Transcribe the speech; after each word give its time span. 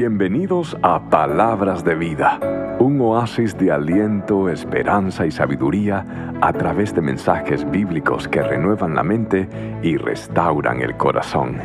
Bienvenidos 0.00 0.78
a 0.82 1.10
Palabras 1.10 1.84
de 1.84 1.94
Vida, 1.94 2.40
un 2.78 2.98
oasis 3.02 3.58
de 3.58 3.70
aliento, 3.70 4.48
esperanza 4.48 5.26
y 5.26 5.30
sabiduría 5.30 6.06
a 6.40 6.54
través 6.54 6.94
de 6.94 7.02
mensajes 7.02 7.70
bíblicos 7.70 8.26
que 8.26 8.40
renuevan 8.42 8.94
la 8.94 9.02
mente 9.02 9.46
y 9.82 9.98
restauran 9.98 10.80
el 10.80 10.96
corazón. 10.96 11.58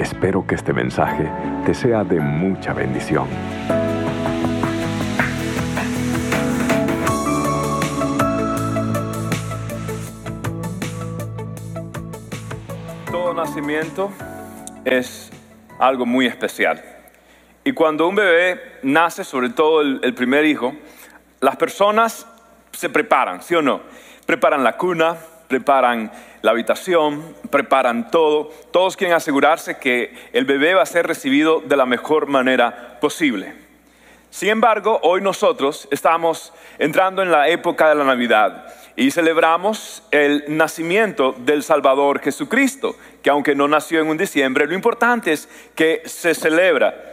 Espero 0.00 0.44
que 0.44 0.56
este 0.56 0.72
mensaje 0.72 1.30
te 1.64 1.72
sea 1.72 2.02
de 2.02 2.18
mucha 2.18 2.72
bendición. 2.72 3.28
Todo 13.12 13.34
nacimiento 13.34 14.10
es 14.84 15.30
algo 15.78 16.04
muy 16.04 16.26
especial. 16.26 16.97
Y 17.68 17.72
cuando 17.72 18.08
un 18.08 18.14
bebé 18.14 18.78
nace, 18.80 19.24
sobre 19.24 19.50
todo 19.50 19.82
el, 19.82 20.14
primer 20.14 20.46
hijo, 20.46 20.74
las 21.40 21.56
personas 21.56 22.26
se 22.72 22.88
preparan, 22.88 23.42
¿sí 23.42 23.54
o 23.54 23.60
no? 23.60 23.82
Preparan 24.24 24.64
la 24.64 24.78
cuna, 24.78 25.18
preparan 25.48 26.10
la 26.40 26.52
habitación, 26.52 27.36
preparan 27.50 28.10
todo. 28.10 28.50
Todos 28.72 28.96
quieren 28.96 29.14
asegurarse 29.14 29.76
que 29.76 30.16
el 30.32 30.46
bebé 30.46 30.72
va 30.72 30.80
a 30.80 30.86
ser 30.86 31.06
recibido 31.06 31.60
de 31.60 31.76
la 31.76 31.84
mejor 31.84 32.26
manera 32.26 32.98
posible. 33.02 33.52
Sin 34.30 34.48
embargo, 34.48 34.98
hoy 35.02 35.20
nosotros 35.20 35.88
estamos 35.90 36.54
entrando 36.78 37.20
en 37.20 37.30
la 37.30 37.48
época 37.50 37.90
de 37.90 37.96
la 37.96 38.04
Navidad 38.04 38.74
y 38.96 39.10
celebramos 39.10 40.04
el 40.10 40.44
nacimiento 40.48 41.34
del 41.36 41.62
Salvador 41.62 42.20
Jesucristo, 42.20 42.96
que 43.22 43.28
aunque 43.28 43.54
no 43.54 43.68
nació 43.68 44.00
en 44.00 44.08
un 44.08 44.16
diciembre, 44.16 44.66
lo 44.66 44.72
importante 44.72 45.32
es 45.32 45.50
que 45.74 46.00
se 46.06 46.34
celebra 46.34 47.07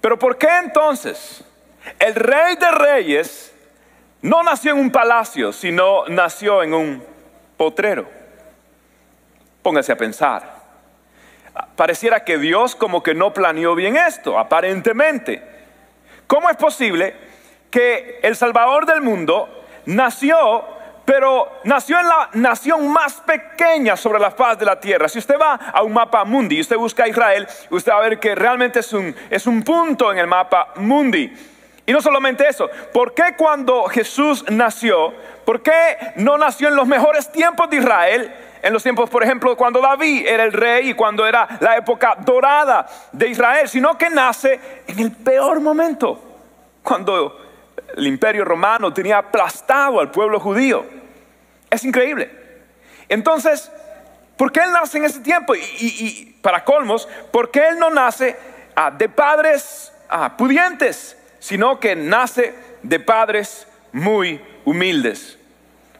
pero 0.00 0.18
¿por 0.18 0.38
qué 0.38 0.48
entonces 0.58 1.44
el 1.98 2.14
rey 2.14 2.56
de 2.56 2.70
reyes 2.70 3.54
no 4.22 4.42
nació 4.42 4.72
en 4.72 4.78
un 4.78 4.90
palacio, 4.90 5.52
sino 5.52 6.06
nació 6.08 6.62
en 6.62 6.74
un 6.74 7.04
potrero? 7.56 8.08
Póngase 9.62 9.92
a 9.92 9.96
pensar. 9.96 10.56
Pareciera 11.74 12.24
que 12.24 12.38
Dios 12.38 12.76
como 12.76 13.02
que 13.02 13.14
no 13.14 13.32
planeó 13.32 13.74
bien 13.74 13.96
esto, 13.96 14.38
aparentemente. 14.38 15.42
¿Cómo 16.26 16.50
es 16.50 16.56
posible 16.56 17.14
que 17.70 18.20
el 18.22 18.36
Salvador 18.36 18.86
del 18.86 19.00
mundo 19.00 19.64
nació 19.86 20.75
pero 21.06 21.60
nació 21.62 22.00
en 22.00 22.08
la 22.08 22.28
nación 22.32 22.88
más 22.88 23.14
pequeña 23.20 23.96
sobre 23.96 24.18
la 24.18 24.32
faz 24.32 24.58
de 24.58 24.66
la 24.66 24.78
tierra. 24.78 25.08
Si 25.08 25.20
usted 25.20 25.36
va 25.40 25.54
a 25.54 25.82
un 25.82 25.92
mapa 25.92 26.24
mundi 26.24 26.56
y 26.56 26.60
usted 26.60 26.76
busca 26.76 27.06
Israel, 27.06 27.46
usted 27.70 27.92
va 27.92 27.98
a 27.98 28.08
ver 28.08 28.18
que 28.18 28.34
realmente 28.34 28.80
es 28.80 28.92
un, 28.92 29.14
es 29.30 29.46
un 29.46 29.62
punto 29.62 30.10
en 30.10 30.18
el 30.18 30.26
mapa 30.26 30.72
mundi. 30.74 31.32
Y 31.86 31.92
no 31.92 32.02
solamente 32.02 32.48
eso, 32.48 32.68
¿por 32.92 33.14
qué 33.14 33.34
cuando 33.36 33.84
Jesús 33.84 34.44
nació, 34.50 35.14
por 35.44 35.62
qué 35.62 35.96
no 36.16 36.36
nació 36.36 36.66
en 36.66 36.74
los 36.74 36.88
mejores 36.88 37.30
tiempos 37.30 37.70
de 37.70 37.76
Israel? 37.76 38.34
En 38.60 38.72
los 38.72 38.82
tiempos, 38.82 39.08
por 39.08 39.22
ejemplo, 39.22 39.56
cuando 39.56 39.80
David 39.80 40.26
era 40.26 40.42
el 40.42 40.52
rey 40.52 40.90
y 40.90 40.94
cuando 40.94 41.24
era 41.24 41.46
la 41.60 41.76
época 41.76 42.16
dorada 42.18 42.84
de 43.12 43.28
Israel, 43.28 43.68
sino 43.68 43.96
que 43.96 44.10
nace 44.10 44.58
en 44.88 44.98
el 44.98 45.12
peor 45.12 45.60
momento, 45.60 46.20
cuando 46.82 47.46
el 47.96 48.06
imperio 48.06 48.44
romano 48.44 48.92
tenía 48.92 49.18
aplastado 49.18 50.00
al 50.00 50.10
pueblo 50.10 50.40
judío. 50.40 50.95
Es 51.76 51.84
increíble. 51.84 52.30
Entonces, 53.06 53.70
¿por 54.38 54.50
qué 54.50 54.60
él 54.60 54.72
nace 54.72 54.96
en 54.96 55.04
ese 55.04 55.20
tiempo? 55.20 55.54
Y, 55.54 56.34
para 56.40 56.64
colmos, 56.64 57.06
¿por 57.30 57.50
qué 57.50 57.68
él 57.68 57.78
no 57.78 57.90
nace 57.90 58.34
ah, 58.74 58.90
de 58.90 59.10
padres 59.10 59.92
ah, 60.08 60.38
pudientes, 60.38 61.18
sino 61.38 61.78
que 61.78 61.94
nace 61.94 62.54
de 62.82 62.98
padres 62.98 63.68
muy 63.92 64.40
humildes? 64.64 65.38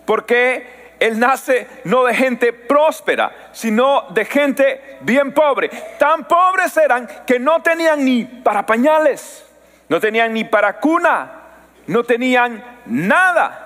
¿Por 0.06 0.25
qué 0.25 0.94
él 0.98 1.19
nace 1.19 1.66
no 1.84 2.04
de 2.04 2.15
gente 2.15 2.54
próspera, 2.54 3.50
sino 3.53 4.06
de 4.12 4.25
gente 4.25 4.98
bien 5.03 5.34
pobre? 5.34 5.69
Tan 5.98 6.26
pobres 6.26 6.75
eran 6.78 7.06
que 7.26 7.38
no 7.38 7.60
tenían 7.60 8.03
ni 8.03 8.25
para 8.25 8.65
pañales, 8.65 9.44
no 9.91 10.00
tenían 10.00 10.32
ni 10.32 10.44
para 10.44 10.81
cuna, 10.81 11.32
no 11.86 12.03
tenían 12.03 12.65
nada. 12.86 13.66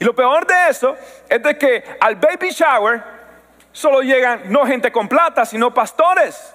Y 0.00 0.04
lo 0.04 0.14
peor 0.14 0.46
de 0.46 0.54
eso 0.70 0.96
es 1.28 1.42
de 1.42 1.58
que 1.58 1.84
al 2.00 2.16
baby 2.16 2.48
shower 2.50 3.02
solo 3.70 4.00
llegan 4.00 4.50
no 4.50 4.64
gente 4.66 4.90
con 4.90 5.06
plata, 5.06 5.44
sino 5.44 5.74
pastores. 5.74 6.54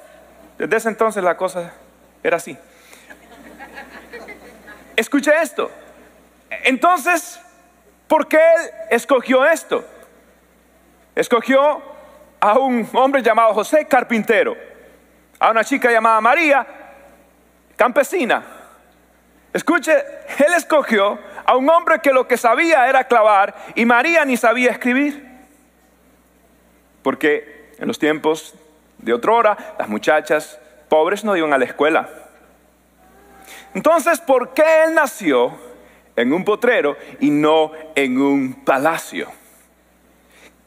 Desde 0.57 0.75
ese 0.75 0.89
entonces 0.89 1.23
la 1.23 1.37
cosa 1.37 1.71
era 2.23 2.37
así. 2.37 2.57
Escuche 4.95 5.31
esto. 5.39 5.69
Entonces, 6.49 7.39
¿por 8.07 8.27
qué 8.27 8.37
él 8.37 8.71
escogió 8.89 9.45
esto? 9.45 9.85
Escogió 11.13 11.83
a 12.39 12.57
un 12.57 12.89
hombre 12.93 13.21
llamado 13.21 13.53
José 13.53 13.85
Carpintero, 13.85 14.57
a 15.37 15.51
una 15.51 15.63
chica 15.63 15.91
llamada 15.91 16.19
María, 16.19 16.65
campesina. 17.75 18.54
Escuche, 19.55 19.93
él 19.93 20.53
escogió 20.57 21.17
a 21.45 21.55
un 21.55 21.69
hombre 21.69 21.99
que 21.99 22.11
lo 22.11 22.27
que 22.27 22.35
sabía 22.35 22.89
era 22.89 23.05
clavar 23.05 23.55
y 23.73 23.85
María 23.85 24.25
ni 24.25 24.35
sabía 24.35 24.69
escribir. 24.69 25.25
Porque 27.01 27.71
en 27.79 27.87
los 27.87 27.97
tiempos 27.97 28.53
de 28.97 29.13
otrora 29.13 29.75
las 29.79 29.87
muchachas 29.87 30.59
pobres 30.89 31.23
no 31.23 31.37
iban 31.37 31.53
a 31.53 31.57
la 31.57 31.63
escuela. 31.63 32.09
Entonces, 33.73 34.19
¿por 34.19 34.53
qué 34.53 34.83
él 34.87 34.93
nació 34.93 35.57
en 36.17 36.33
un 36.33 36.43
potrero 36.43 36.97
y 37.21 37.29
no 37.29 37.71
en 37.95 38.19
un 38.19 38.65
palacio? 38.65 39.31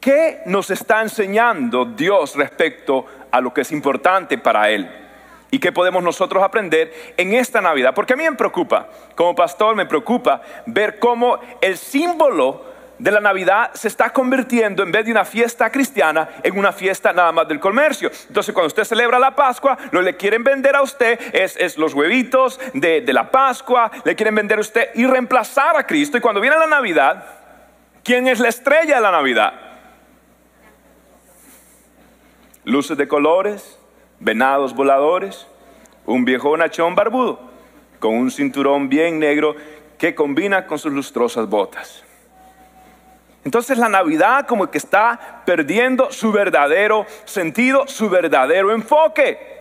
¿Qué 0.01 0.41
nos 0.47 0.71
está 0.71 1.03
enseñando 1.03 1.85
Dios 1.85 2.37
respecto 2.37 3.05
a 3.31 3.43
lo 3.43 3.53
que 3.53 3.61
es 3.61 3.71
importante 3.71 4.39
para 4.39 4.71
él? 4.71 5.08
¿Y 5.51 5.59
qué 5.59 5.73
podemos 5.73 6.03
nosotros 6.03 6.43
aprender 6.43 7.15
en 7.17 7.33
esta 7.35 7.61
Navidad? 7.61 7.95
Porque 7.95 8.13
a 8.13 8.17
mí 8.17 8.25
me 8.25 8.33
preocupa, 8.33 8.89
como 9.15 9.35
pastor 9.35 9.75
me 9.75 9.87
preocupa 9.87 10.43
ver 10.67 10.99
cómo 10.99 11.39
el 11.61 11.79
símbolo 11.79 12.69
de 12.99 13.11
la 13.11 13.21
Navidad 13.21 13.71
se 13.75 13.89
está 13.89 14.11
convirtiendo 14.11 14.83
en 14.83 14.93
vez 14.93 15.07
de 15.07 15.13
una 15.13 15.25
fiesta 15.25 15.71
cristiana 15.71 16.29
en 16.43 16.59
una 16.59 16.73
fiesta 16.73 17.13
nada 17.13 17.33
más 17.33 17.49
del 17.49 17.61
comercio. 17.61 18.11
Entonces 18.27 18.53
cuando 18.53 18.67
usted 18.67 18.85
celebra 18.85 19.19
la 19.19 19.35
Pascua, 19.35 19.79
lo 19.91 20.01
que 20.01 20.05
le 20.05 20.17
quieren 20.17 20.45
vender 20.45 20.77
a 20.77 20.83
usted 20.83 21.19
es, 21.33 21.79
los 21.79 21.95
huevitos 21.95 22.61
de, 22.75 23.01
de 23.01 23.13
la 23.13 23.31
Pascua, 23.31 23.91
le 24.05 24.17
quieren 24.17 24.35
vender 24.35 24.59
a 24.59 24.63
usted 24.63 24.91
y 24.95 25.07
reemplazar 25.07 25.77
a 25.77 25.87
Cristo. 25.87 26.19
Y 26.19 26.21
cuando 26.21 26.41
viene 26.41 26.59
la 26.59 26.67
Navidad, 26.67 27.25
¿quién 28.03 28.27
es 28.27 28.41
la 28.41 28.49
estrella 28.49 28.97
de 28.97 29.01
la 29.01 29.13
Navidad? 29.13 29.55
Luces 32.65 32.99
de 32.99 33.09
colores, 33.09 33.78
venados 34.21 34.75
voladores, 34.75 35.47
un 36.07 36.25
viejo 36.25 36.57
nachón 36.57 36.95
barbudo, 36.95 37.41
con 37.99 38.15
un 38.15 38.31
cinturón 38.31 38.89
bien 38.89 39.19
negro 39.19 39.57
que 39.99 40.15
combina 40.15 40.67
con 40.67 40.79
sus 40.79 40.93
lustrosas 40.93 41.49
botas. 41.49 42.05
Entonces 43.45 43.79
la 43.79 43.89
Navidad 43.89 44.47
como 44.47 44.71
que 44.71 44.79
está 44.79 45.43
perdiendo 45.45 46.11
su 46.11 46.33
verdadero 46.33 47.07
sentido, 47.25 47.87
su 47.87 48.09
verdadero 48.09 48.73
enfoque. 48.73 49.57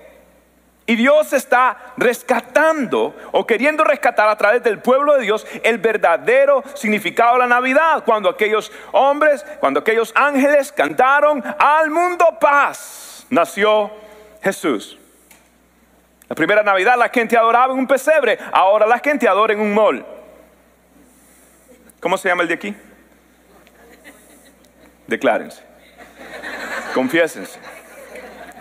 Y 0.90 0.96
Dios 0.96 1.34
está 1.34 1.94
rescatando 1.98 3.14
o 3.34 3.46
queriendo 3.46 3.84
rescatar 3.84 4.30
a 4.30 4.38
través 4.38 4.64
del 4.64 4.80
pueblo 4.80 5.16
de 5.16 5.24
Dios 5.24 5.46
el 5.64 5.80
verdadero 5.80 6.64
significado 6.76 7.34
de 7.34 7.40
la 7.40 7.48
Navidad. 7.48 8.04
Cuando 8.06 8.30
aquellos 8.30 8.72
hombres, 8.94 9.46
cuando 9.60 9.82
aquellos 9.82 10.14
ángeles 10.16 10.72
cantaron 10.72 11.44
al 11.60 11.90
mundo 11.90 12.26
paz, 12.40 13.26
nació 13.30 13.92
Jesús. 14.42 14.98
La 16.30 16.36
primera 16.36 16.62
Navidad 16.64 16.98
la 16.98 17.10
gente 17.10 17.38
adoraba 17.38 17.74
en 17.74 17.80
un 17.80 17.88
pesebre, 17.88 18.38
ahora 18.52 18.86
la 18.86 19.00
gente 19.00 19.28
adora 19.28 19.54
en 19.54 19.62
un 19.62 19.74
mall. 19.74 20.06
¿Cómo 22.00 22.18
se 22.18 22.30
llama 22.30 22.44
el 22.44 22.50
de 22.50 22.54
aquí? 22.54 22.76
Declárense. 25.08 25.64
Confiésense. 26.94 27.60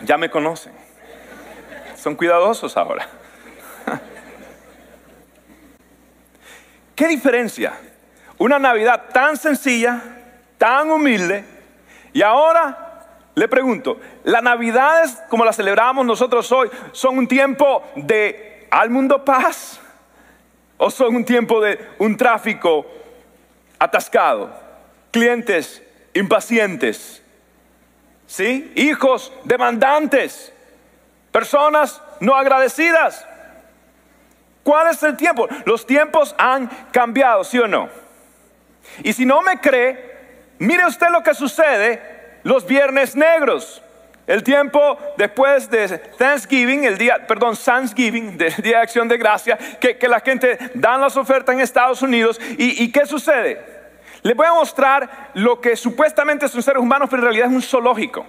Ya 0.04 0.16
me 0.16 0.30
conocen. 0.30 0.72
Son 1.96 2.14
cuidadosos 2.14 2.76
ahora. 2.76 3.08
¿Qué 6.94 7.08
diferencia? 7.08 7.72
Una 8.38 8.58
Navidad 8.58 9.06
tan 9.12 9.36
sencilla, 9.36 10.00
tan 10.58 10.90
humilde, 10.90 11.44
y 12.12 12.22
ahora 12.22 12.85
le 13.36 13.48
pregunto, 13.48 14.00
¿las 14.24 14.42
navidades 14.42 15.22
como 15.28 15.44
las 15.44 15.56
celebramos 15.56 16.06
nosotros 16.06 16.50
hoy 16.52 16.70
son 16.92 17.18
un 17.18 17.28
tiempo 17.28 17.84
de 17.94 18.66
al 18.70 18.88
mundo 18.88 19.22
paz? 19.26 19.78
¿O 20.78 20.90
son 20.90 21.16
un 21.16 21.24
tiempo 21.24 21.60
de 21.60 21.78
un 21.98 22.16
tráfico 22.16 22.86
atascado? 23.78 24.50
Clientes 25.10 25.82
impacientes, 26.14 27.22
¿sí? 28.26 28.72
Hijos 28.74 29.30
demandantes, 29.44 30.50
personas 31.30 32.00
no 32.20 32.34
agradecidas. 32.34 33.26
¿Cuál 34.62 34.88
es 34.88 35.02
el 35.02 35.14
tiempo? 35.14 35.46
Los 35.66 35.84
tiempos 35.84 36.34
han 36.38 36.68
cambiado, 36.90 37.44
¿sí 37.44 37.58
o 37.58 37.68
no? 37.68 37.90
Y 39.02 39.12
si 39.12 39.26
no 39.26 39.42
me 39.42 39.60
cree, 39.60 40.16
mire 40.58 40.86
usted 40.86 41.08
lo 41.10 41.22
que 41.22 41.34
sucede 41.34 42.15
los 42.46 42.64
viernes 42.64 43.16
negros. 43.16 43.82
El 44.24 44.44
tiempo 44.44 44.96
después 45.16 45.68
de 45.68 45.98
Thanksgiving, 46.16 46.84
el 46.84 46.96
día, 46.96 47.26
perdón, 47.26 47.56
Thanksgiving, 47.56 48.38
del 48.38 48.54
Día 48.62 48.76
de 48.76 48.82
Acción 48.82 49.08
de 49.08 49.18
Gracia, 49.18 49.58
que, 49.80 49.98
la 50.08 50.20
gente 50.20 50.56
da 50.74 50.96
las 50.96 51.16
ofertas 51.16 51.52
en 51.54 51.60
Estados 51.60 52.02
Unidos. 52.02 52.40
¿Y, 52.56 52.84
¿Y 52.84 52.92
qué 52.92 53.04
sucede? 53.04 53.60
Les 54.22 54.36
voy 54.36 54.46
a 54.46 54.54
mostrar 54.54 55.30
lo 55.34 55.60
que 55.60 55.74
supuestamente 55.74 56.46
son 56.46 56.62
seres 56.62 56.80
humanos, 56.80 57.08
pero 57.10 57.22
en 57.22 57.24
realidad 57.24 57.48
es 57.48 57.52
un 57.52 57.62
zoológico. 57.62 58.24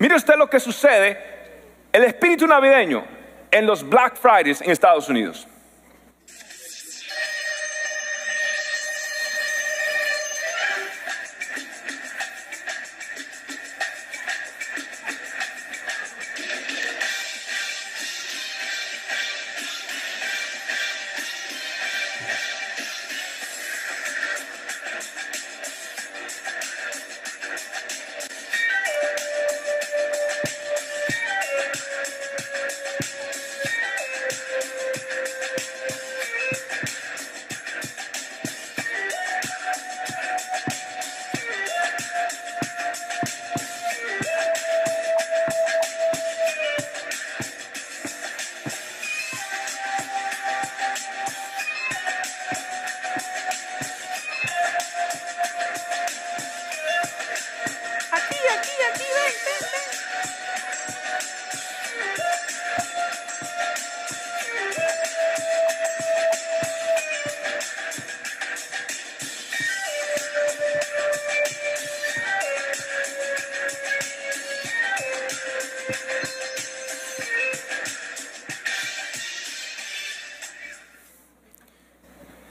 Mire 0.00 0.16
usted 0.16 0.34
lo 0.34 0.50
que 0.50 0.58
sucede, 0.58 1.16
el 1.92 2.02
espíritu 2.02 2.48
navideño 2.48 3.04
en 3.52 3.64
los 3.64 3.88
Black 3.88 4.16
Fridays 4.16 4.60
en 4.60 4.70
Estados 4.70 5.08
Unidos. 5.08 5.46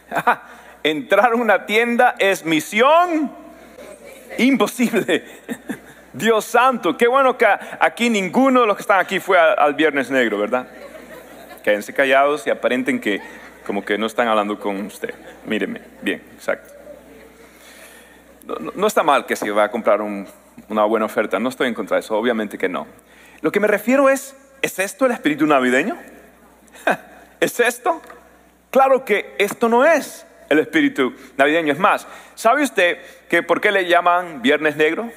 Entrar 0.83 1.33
a 1.33 1.35
una 1.35 1.65
tienda 1.65 2.15
es 2.19 2.45
misión 2.45 3.31
imposible. 4.37 5.23
Dios 6.13 6.45
santo, 6.45 6.95
qué 6.95 7.07
bueno 7.07 7.37
que 7.37 7.45
aquí 7.45 8.09
ninguno 8.09 8.61
de 8.61 8.67
los 8.67 8.77
que 8.77 8.81
están 8.81 8.99
aquí 8.99 9.19
fue 9.19 9.37
al, 9.37 9.73
Viernes 9.73 10.09
Negro, 10.09 10.39
¿verdad? 10.39 10.67
Quédense 11.61 11.93
callados 11.93 12.47
y 12.47 12.49
aparenten 12.49 13.01
que 13.01 13.21
como 13.65 13.83
que 13.83 13.97
no 13.97 14.05
están 14.05 14.27
hablando 14.27 14.57
con 14.57 14.85
usted. 14.85 15.13
Míreme, 15.45 15.81
bien, 16.01 16.21
exacto. 16.35 16.73
No, 18.75 18.87
está 18.87 19.03
mal 19.03 19.25
que 19.25 19.35
si 19.35 19.49
va 19.49 19.65
a 19.65 19.71
comprar 19.71 20.01
una 20.01 20.85
buena 20.85 21.05
oferta, 21.05 21.39
no 21.39 21.49
estoy 21.49 21.67
en 21.67 21.73
contra 21.73 21.95
de 21.95 22.01
eso, 22.01 22.15
obviamente 22.15 22.57
que 22.57 22.69
no. 22.69 22.87
Lo 23.41 23.51
que 23.51 23.59
me 23.59 23.67
refiero 23.67 24.09
es, 24.09 24.37
¿es 24.61 24.79
esto 24.79 25.07
el 25.07 25.11
espíritu 25.11 25.45
navideño? 25.45 25.97
¿Es 27.39 27.59
esto? 27.59 28.01
Claro 28.75 29.05
que 29.05 29.35
esto 29.37 29.69
no 29.69 29.85
es 29.85 30.27
el 30.49 30.59
espíritu 30.59 31.15
navideño. 31.37 31.71
Es 31.71 31.79
más, 31.79 32.05
¿sabe 32.35 32.61
usted 32.61 32.97
que 33.29 33.41
por 33.41 33.61
qué 33.61 33.71
le 33.71 33.87
llaman 33.87 34.41
Viernes 34.41 34.75
Negro? 34.75 35.09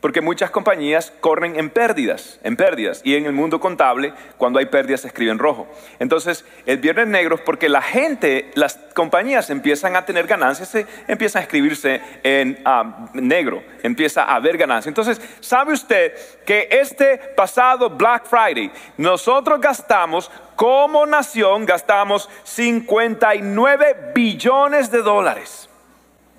Porque 0.00 0.20
muchas 0.20 0.50
compañías 0.50 1.12
corren 1.20 1.58
en 1.58 1.70
pérdidas, 1.70 2.38
en 2.42 2.56
pérdidas. 2.56 3.00
Y 3.02 3.16
en 3.16 3.26
el 3.26 3.32
mundo 3.32 3.60
contable, 3.60 4.12
cuando 4.36 4.58
hay 4.58 4.66
pérdidas, 4.66 5.00
se 5.00 5.08
escribe 5.08 5.32
en 5.32 5.38
rojo. 5.38 5.66
Entonces, 5.98 6.44
el 6.66 6.78
viernes 6.78 7.08
negro 7.08 7.36
es 7.36 7.40
porque 7.40 7.68
la 7.68 7.82
gente, 7.82 8.50
las 8.54 8.76
compañías 8.94 9.50
empiezan 9.50 9.96
a 9.96 10.04
tener 10.04 10.26
ganancias, 10.26 10.68
se 10.68 10.86
empiezan 11.08 11.40
a 11.40 11.42
escribirse 11.44 12.00
en 12.22 12.60
ah, 12.64 13.08
negro, 13.14 13.62
empieza 13.82 14.24
a 14.24 14.36
haber 14.36 14.58
ganancias. 14.58 14.88
Entonces, 14.88 15.20
¿sabe 15.40 15.72
usted 15.72 16.12
que 16.44 16.68
este 16.70 17.18
pasado 17.18 17.90
Black 17.90 18.26
Friday 18.26 18.70
nosotros 18.98 19.60
gastamos, 19.60 20.30
como 20.56 21.06
nación, 21.06 21.66
gastamos 21.66 22.28
59 22.44 24.12
billones 24.14 24.90
de 24.90 25.02
dólares? 25.02 25.65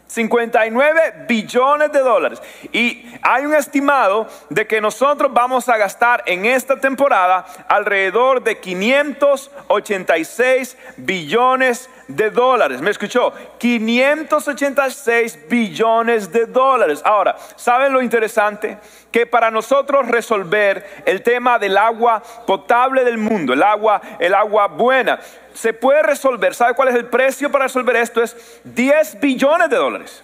59 0.07 1.25
billones 1.27 1.91
de 1.91 1.99
dólares. 1.99 2.41
Y 2.71 3.05
hay 3.21 3.45
un 3.45 3.53
estimado 3.53 4.25
de 4.49 4.65
que 4.65 4.81
nosotros 4.81 5.31
vamos 5.33 5.69
a 5.69 5.77
gastar 5.77 6.23
en 6.25 6.45
esta 6.45 6.79
temporada 6.79 7.45
alrededor 7.67 8.43
de 8.43 8.59
586 8.59 10.75
billones 10.97 11.87
de 12.07 12.29
dólares. 12.29 12.81
¿Me 12.81 12.91
escuchó? 12.91 13.33
586 13.57 15.49
billones 15.49 16.31
de 16.31 16.45
dólares. 16.45 17.01
Ahora, 17.03 17.35
¿saben 17.55 17.93
lo 17.93 18.01
interesante? 18.01 18.77
Que 19.11 19.25
para 19.25 19.51
nosotros 19.51 20.07
resolver 20.07 21.03
el 21.05 21.21
tema 21.21 21.59
del 21.59 21.77
agua 21.77 22.21
potable 22.45 23.03
del 23.03 23.17
mundo, 23.17 23.53
el 23.53 23.63
agua, 23.63 24.01
el 24.19 24.33
agua 24.33 24.67
buena, 24.67 25.19
se 25.57 25.73
puede 25.73 26.03
resolver. 26.03 26.53
¿Sabe 26.53 26.75
cuál 26.75 26.89
es 26.89 26.95
el 26.95 27.05
precio 27.05 27.51
para 27.51 27.65
resolver 27.65 27.95
esto? 27.95 28.21
Es 28.21 28.35
10 28.63 29.19
billones 29.19 29.69
de 29.69 29.75
dólares. 29.75 30.23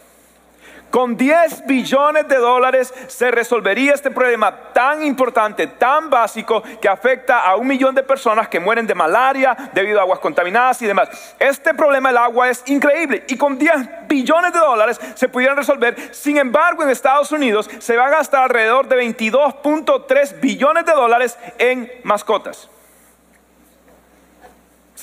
Con 0.91 1.17
10 1.17 1.65
billones 1.65 2.27
de 2.27 2.35
dólares 2.35 2.93
se 3.07 3.31
resolvería 3.31 3.95
este 3.95 4.11
problema 4.11 4.55
tan 4.73 5.03
importante, 5.03 5.65
tan 5.65 6.11
básico, 6.11 6.61
que 6.79 6.87
afecta 6.87 7.39
a 7.39 7.55
un 7.55 7.65
millón 7.65 7.95
de 7.95 8.03
personas 8.03 8.47
que 8.47 8.59
mueren 8.59 8.85
de 8.85 8.93
malaria 8.93 9.57
debido 9.73 9.97
a 9.97 10.03
aguas 10.03 10.19
contaminadas 10.19 10.79
y 10.83 10.85
demás. 10.85 11.35
Este 11.39 11.73
problema 11.73 12.09
del 12.09 12.17
agua 12.19 12.51
es 12.51 12.61
increíble 12.67 13.23
y 13.27 13.35
con 13.35 13.57
10 13.57 14.07
billones 14.07 14.53
de 14.53 14.59
dólares 14.59 15.01
se 15.15 15.29
pudieran 15.29 15.57
resolver. 15.57 16.13
Sin 16.13 16.37
embargo, 16.37 16.83
en 16.83 16.89
Estados 16.89 17.31
Unidos 17.31 17.67
se 17.79 17.97
va 17.97 18.05
a 18.05 18.11
gastar 18.11 18.43
alrededor 18.43 18.87
de 18.87 19.03
22.3 19.03 20.39
billones 20.39 20.85
de 20.85 20.91
dólares 20.91 21.39
en 21.57 21.91
mascotas. 22.03 22.69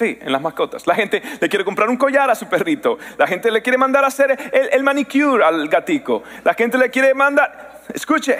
Sí, 0.00 0.18
en 0.18 0.32
las 0.32 0.40
mascotas. 0.40 0.86
La 0.86 0.94
gente 0.94 1.20
le 1.42 1.48
quiere 1.50 1.62
comprar 1.62 1.90
un 1.90 1.98
collar 1.98 2.30
a 2.30 2.34
su 2.34 2.48
perrito. 2.48 2.96
La 3.18 3.26
gente 3.26 3.50
le 3.50 3.60
quiere 3.60 3.76
mandar 3.76 4.02
a 4.02 4.06
hacer 4.06 4.50
el, 4.50 4.82
manicure 4.82 5.44
al 5.44 5.68
gatico. 5.68 6.22
La 6.42 6.54
gente 6.54 6.78
le 6.78 6.88
quiere 6.88 7.12
mandar... 7.12 7.82
Escuche. 7.92 8.38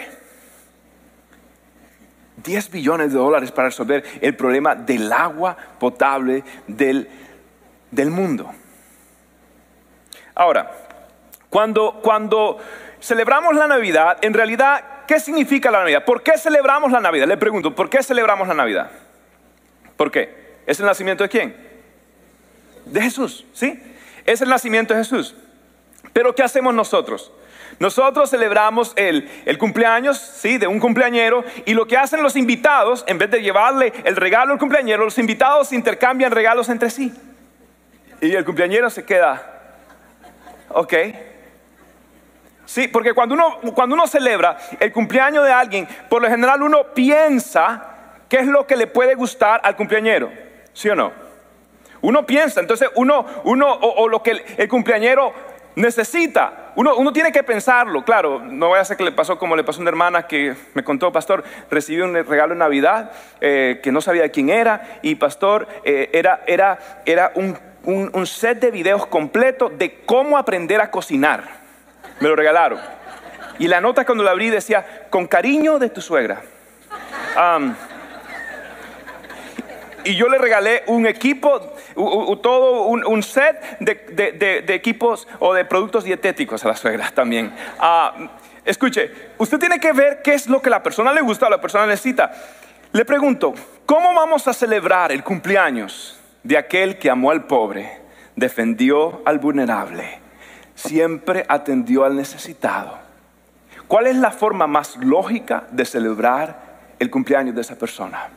10 2.39 2.71
billones 2.71 3.13
de 3.13 3.19
dólares 3.19 3.53
para 3.53 3.69
resolver 3.69 4.03
el 4.23 4.35
problema 4.37 4.75
del 4.75 5.13
agua 5.13 5.55
potable 5.79 6.43
del, 6.67 7.07
del 7.91 8.11
mundo. 8.11 8.51
Ahora, 10.35 10.71
cuando, 11.51 12.01
cuando 12.03 12.57
celebramos 13.01 13.55
la 13.55 13.67
Navidad, 13.67 14.17
en 14.23 14.33
realidad, 14.33 14.83
¿qué 15.07 15.21
significa 15.21 15.71
la 15.71 15.81
Navidad? 15.81 16.07
¿Por 16.07 16.23
qué 16.23 16.39
celebramos 16.39 16.91
la 16.91 17.01
Navidad? 17.01 17.27
Le 17.27 17.37
pregunto, 17.37 17.75
¿por 17.75 17.91
qué 17.91 18.03
celebramos 18.03 18.49
la 18.49 18.55
Navidad? 18.55 18.91
¿Por 19.99 20.11
qué? 20.11 20.40
¿Es 20.71 20.79
el 20.79 20.87
nacimiento 20.87 21.25
de 21.25 21.29
quién? 21.29 21.57
De 22.85 23.03
Jesús, 23.03 23.45
¿sí? 23.53 23.83
Es 24.25 24.41
el 24.41 24.49
nacimiento 24.49 24.95
de 24.95 25.01
Jesús. 25.01 25.35
Pero 26.13 26.33
¿qué 26.33 26.45
hacemos 26.45 26.73
nosotros? 26.73 27.33
Nosotros 27.81 28.31
celebramos 28.31 28.93
el, 28.95 29.29
cumpleaños, 29.59 30.17
¿sí? 30.17 30.59
De 30.59 30.69
un 30.69 30.79
cumpleañero 30.79 31.43
y 31.67 31.75
lo 31.75 31.89
que 31.89 31.97
hacen 31.97 32.23
los 32.23 32.37
invitados, 32.37 33.03
en 33.09 33.19
vez 33.19 33.33
de 33.33 33.43
llevarle 33.43 33.93
el 34.05 34.15
regalo 34.15 34.53
al 34.53 34.61
cumpleañero, 34.61 35.05
los 35.05 35.19
invitados 35.19 35.73
intercambian 35.73 36.31
regalos 36.31 36.69
entre 36.69 36.91
sí. 36.91 37.13
Y 38.21 38.33
el 38.33 38.45
cumpleañero 38.45 38.91
se 38.91 39.05
queda, 39.05 39.75
ok. 40.69 40.95
Sí, 42.65 42.87
porque 42.87 43.13
cuando 43.13 43.35
uno, 43.35 43.59
cuando 43.75 43.97
uno 43.97 44.07
celebra 44.07 44.57
el 44.79 44.93
cumpleaños 44.93 45.45
de 45.45 45.51
alguien, 45.51 45.89
por 46.09 46.23
lo 46.23 46.29
general 46.29 46.63
uno 46.63 46.95
piensa 46.95 47.89
qué 48.29 48.37
es 48.37 48.47
lo 48.47 48.69
que 48.69 48.77
le 48.77 48.87
puede 48.87 49.17
gustar 49.17 49.61
al 49.65 49.75
cumpleañero. 49.75 50.50
¿Sí 50.73 50.89
o 50.89 50.95
no? 50.95 51.13
Uno 52.03 52.25
piensa, 52.25 52.61
entonces 52.61 52.89
uno, 52.95 53.27
uno 53.45 53.73
o, 53.73 54.09
lo 54.09 54.23
que 54.23 54.43
el, 54.57 54.69
cumpleañero 54.69 55.35
necesita, 55.75 56.73
uno, 56.77 56.97
uno, 56.97 57.13
tiene 57.13 57.31
que 57.31 57.43
pensarlo, 57.43 58.05
claro, 58.05 58.41
no 58.41 58.69
voy 58.69 58.79
a 58.79 58.83
hacer 58.83 58.97
que 58.97 59.05
le 59.05 59.13
pasó 59.13 59.39
como 59.39 59.55
le 59.55 59.65
pasó 59.65 59.81
a 59.81 59.83
una 59.83 59.91
hermana 59.91 60.27
que 60.27 60.55
me 60.73 60.83
contó, 60.83 61.13
pastor, 61.13 61.45
recibí 61.71 62.01
un 62.01 62.15
regalo 62.15 62.55
en 62.55 62.59
Navidad 62.59 63.13
eh, 63.41 63.81
que 63.83 63.93
no 63.93 64.01
sabía 64.01 64.31
quién 64.31 64.49
era 64.49 64.99
y 65.03 65.17
pastor, 65.17 65.69
eh, 65.85 66.09
era, 66.15 66.43
era, 66.47 67.03
era 67.05 67.33
un, 67.35 67.59
un, 67.85 68.27
set 68.27 68.61
de 68.61 68.71
videos 68.71 69.07
completo 69.07 69.69
de 69.69 70.01
cómo 70.07 70.39
aprender 70.39 70.81
a 70.81 70.91
cocinar. 70.91 71.61
Me 72.21 72.29
lo 72.29 72.37
regalaron. 72.37 72.79
Y 73.59 73.69
la 73.69 73.81
nota 73.81 74.07
cuando 74.07 74.25
la 74.25 74.31
abrí 74.31 74.49
decía, 74.49 75.07
con 75.11 75.27
cariño 75.27 75.79
de 75.79 75.91
tu 75.91 76.01
suegra 76.01 76.43
y 80.05 80.17
yo 80.17 80.29
le 80.29 80.39
regalé 80.39 80.83
un 80.87 81.07
equipo, 81.07 81.61
todo 82.43 82.83
un, 82.85 83.23
set 83.23 83.79
de, 83.81 84.65
equipos 84.69 85.27
o 85.39 85.55
de 85.55 85.65
productos 85.65 86.05
dietéticos 86.05 86.65
a 86.65 86.69
la 86.69 86.77
suegra 86.77 87.11
también. 87.11 87.53
Ah, 87.79 88.15
escuche, 88.65 89.11
usted 89.39 89.59
tiene 89.59 89.79
que 89.79 89.93
ver 89.93 90.23
qué 90.23 90.35
es 90.35 90.49
lo 90.49 90.61
que 90.61 90.71
la 90.71 90.83
persona 90.83 91.13
le 91.13 91.21
gusta 91.21 91.47
o 91.47 91.51
la 91.51 91.61
persona 91.61 91.87
necesita. 91.87 92.33
Le 92.93 93.05
pregunto, 93.05 93.55
¿cómo 93.87 94.15
vamos 94.15 94.49
a 94.49 94.53
celebrar 94.53 95.13
el 95.13 95.23
cumpleaños 95.23 96.19
de 96.43 96.59
aquel 96.59 96.99
que 96.99 97.11
amó 97.11 97.31
al 97.31 97.45
pobre, 97.45 98.01
defendió 98.37 99.23
al 99.25 99.39
vulnerable, 99.39 100.19
siempre 100.75 101.45
atendió 101.49 102.05
al 102.05 102.17
necesitado? 102.17 102.99
¿Cuál 103.87 104.07
es 104.07 104.17
la 104.17 104.31
forma 104.31 104.67
más 104.67 104.97
lógica 104.99 105.65
de 105.71 105.85
celebrar 105.85 106.71
el 107.01 107.11
cumpleaños 107.11 107.55
de 107.55 107.61
esa 107.61 107.77
persona? 107.77 108.29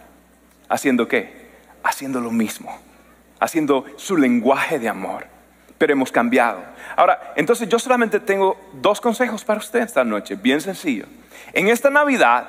¿Haciendo 0.68 1.08
qué? 1.08 1.43
Haciendo 1.84 2.20
lo 2.20 2.32
mismo, 2.32 2.80
haciendo 3.40 3.86
su 3.98 4.18
lenguaje 4.18 4.80
de 4.80 4.90
amor. 4.90 5.28
Pero 5.78 5.94
hemos 5.94 6.12
cambiado. 6.12 6.64
Ahora, 6.96 7.34
entonces 7.36 7.68
yo 7.68 7.78
solamente 7.78 8.20
tengo 8.20 8.58
dos 8.74 9.02
consejos 9.02 9.44
para 9.44 9.60
usted 9.60 9.82
esta 9.82 10.04
noche, 10.04 10.36
bien 10.36 10.62
sencillo. 10.62 11.06
En 11.52 11.68
esta 11.68 11.90
Navidad, 11.90 12.48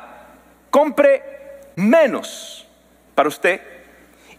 compre 0.71 1.23
menos 1.76 2.67
para 3.14 3.29
usted 3.29 3.61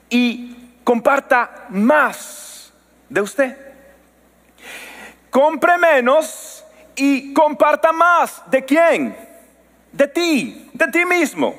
y 0.10 0.56
comparta 0.84 1.66
más 1.70 2.72
de 3.10 3.22
usted. 3.22 3.58
Compre 5.30 5.78
menos 5.78 6.64
y 6.96 7.34
comparta 7.34 7.92
más. 7.92 8.42
¿De 8.50 8.64
quién? 8.64 9.16
De 9.92 10.08
ti, 10.08 10.70
de 10.74 10.88
ti 10.88 11.06
mismo. 11.06 11.56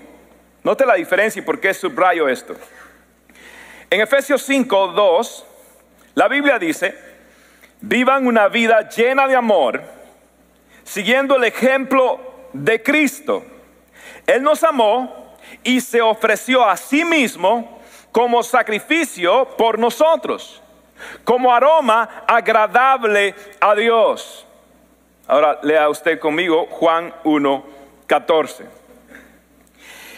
Note 0.63 0.87
la 0.87 0.95
diferencia 0.95 1.41
y 1.41 1.45
por 1.45 1.61
qué 1.61 1.75
subrayo 1.75 2.29
esto. 2.29 2.57
En 3.89 4.01
Efesios 4.01 4.43
5, 4.43 4.89
2, 4.89 5.47
la 6.15 6.27
Biblia 6.27 6.59
dice, 6.59 6.93
vivan 7.81 8.27
una 8.27 8.49
vida 8.49 8.89
llena 8.89 9.29
de 9.29 9.37
amor, 9.37 9.81
siguiendo 10.83 11.37
el 11.37 11.45
ejemplo 11.45 12.21
de 12.53 12.83
Cristo. 12.83 13.45
Él 14.27 14.43
nos 14.43 14.65
amó 14.65 15.37
y 15.63 15.81
se 15.81 16.03
ofreció 16.03 16.69
a 16.69 16.77
sí 16.77 17.05
mismo 17.05 17.81
como 18.11 18.43
sacrificio 18.43 19.57
por 19.57 19.79
nosotros, 19.79 20.61
como 21.23 21.55
aroma 21.55 22.25
agradable 22.27 23.37
a 23.61 23.77
Dios. 23.77 24.45
Ahora 25.29 25.61
lea 25.63 25.89
usted 25.89 26.19
conmigo 26.19 26.67
Juan 26.71 27.15
1, 27.23 27.65
14. 28.09 28.67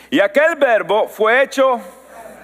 Y 0.08 0.20
aquel 0.20 0.56
verbo 0.56 1.06
fue 1.06 1.42
hecho 1.42 1.78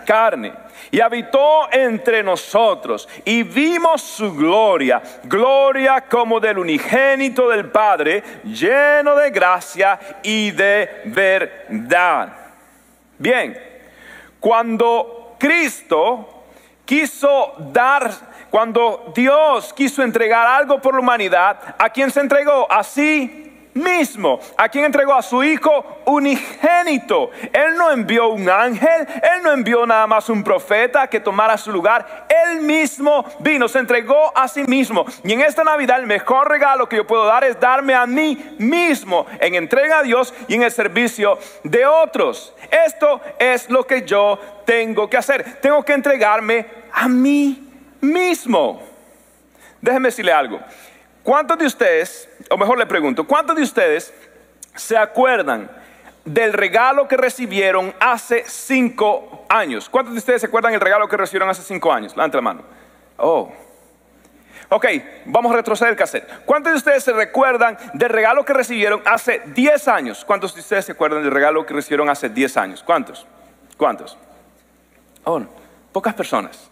carne 0.05 0.64
y 0.95 1.01
habitó 1.01 1.73
entre 1.73 2.23
nosotros 2.23 3.09
y 3.25 3.43
vimos 3.43 4.01
su 4.01 4.33
gloria, 4.33 5.03
gloria 5.25 6.03
como 6.03 6.39
del 6.39 6.57
unigénito 6.57 7.49
del 7.49 7.69
Padre, 7.69 8.23
lleno 8.45 9.17
de 9.17 9.31
gracia 9.33 9.99
y 10.23 10.53
de 10.53 11.03
verdad. 11.07 12.29
Bien, 13.19 13.61
cuando 14.39 15.35
Cristo 15.37 16.45
quiso 16.85 17.55
dar, 17.73 18.13
cuando 18.49 19.13
Dios 19.13 19.73
quiso 19.73 20.01
entregar 20.01 20.47
algo 20.47 20.81
por 20.81 20.95
la 20.95 21.01
humanidad, 21.01 21.75
¿a 21.77 21.91
quién 21.91 22.13
se 22.13 22.21
entregó? 22.21 22.71
Así 22.71 23.44
mismo, 23.75 24.41
a 24.57 24.69
quien 24.69 24.85
entregó 24.85 25.15
a 25.15 25.23
su 25.23 25.43
Hijo 25.43 26.01
unigénito. 26.07 27.31
Él 27.53 27.77
no 27.77 27.91
envió 27.91 28.29
un 28.29 28.49
ángel, 28.49 29.07
Él 29.07 29.43
no 29.43 29.53
envió 29.53 29.85
nada 29.85 30.07
más 30.07 30.29
un 30.29 30.43
profeta 30.43 31.09
que 31.09 31.21
tomara 31.21 31.59
su 31.59 31.73
lugar. 31.73 32.27
Él 32.47 32.61
mismo 32.61 33.25
vino, 33.41 33.69
se 33.69 33.81
entregó 33.81 34.37
a 34.37 34.49
sí 34.49 34.65
mismo. 34.65 35.05
Y 35.23 35.33
en 35.33 35.41
esta 35.41 35.65
Navidad 35.65 36.01
el 36.01 36.07
mejor 36.07 36.49
regalo 36.49 36.89
que 36.89 36.97
yo 36.97 37.07
puedo 37.07 37.27
dar 37.27 37.45
es 37.45 37.59
darme 37.59 37.95
a 37.95 38.07
mí 38.07 38.57
mismo 38.59 39.27
en 39.41 39.55
entrega 39.55 39.99
a 39.99 40.03
Dios 40.03 40.33
y 40.49 40.55
en 40.55 40.63
el 40.63 40.71
servicio 40.71 41.39
de 41.63 41.85
otros. 41.85 42.55
Esto 42.87 43.21
es 43.39 43.69
lo 43.71 43.87
que 43.87 44.03
yo 44.03 44.39
tengo 44.65 45.11
que 45.11 45.17
hacer. 45.17 45.59
Tengo 45.61 45.83
que 45.85 45.93
entregarme 45.93 46.67
a 46.93 47.09
mí 47.09 47.71
mismo. 48.01 48.83
Déjeme 49.81 50.09
decirle 50.09 50.33
algo. 50.33 50.61
¿Cuántos 51.25 51.57
de 51.57 51.65
ustedes, 51.65 52.29
o 52.51 52.59
mejor 52.59 52.79
le 52.79 52.85
pregunto, 52.85 53.27
cuántos 53.27 53.57
de 53.57 53.63
ustedes 53.63 54.13
se 54.75 54.95
acuerdan 54.95 55.71
del 56.27 56.53
regalo 56.53 57.09
que 57.09 57.17
recibieron 57.17 57.95
hace 57.99 58.45
cinco 58.47 59.47
años? 59.49 59.89
¿Cuántos 59.89 60.13
de 60.13 60.19
ustedes 60.19 60.43
se 60.43 60.49
acuerdan 60.49 60.73
del 60.73 60.83
regalo 60.83 61.09
que 61.09 61.17
recibieron 61.17 61.49
hace 61.49 61.63
cinco 61.63 61.91
años? 61.91 62.15
Levante 62.15 62.37
la 62.37 62.43
mano. 62.43 62.63
Oh. 63.17 63.51
Ok, 64.69 64.85
vamos 65.25 65.51
a 65.53 65.57
retroceder 65.57 65.93
el 65.93 65.99
cassette. 65.99 66.29
¿Cuántos 66.45 66.73
de 66.75 66.77
ustedes 66.77 67.03
se 67.03 67.13
recuerdan 67.15 67.79
del 67.95 68.11
regalo 68.11 68.45
que 68.45 68.53
recibieron 68.53 69.01
hace 69.07 69.41
diez 69.47 69.89
años? 69.89 70.27
¿Cuántos 70.27 70.55
de 70.55 70.61
ustedes 70.61 70.85
se 70.85 70.93
acuerdan 70.93 71.23
del 71.23 71.33
regalo 71.33 71.65
que 71.65 71.73
recibieron 71.73 72.11
hace 72.11 72.29
diez 72.29 72.55
años? 72.59 72.83
¿Cuántos? 72.83 73.27
¿Cuántos? 73.79 74.19
Oh, 75.25 75.41
pocas 75.91 76.13
personas. 76.13 76.71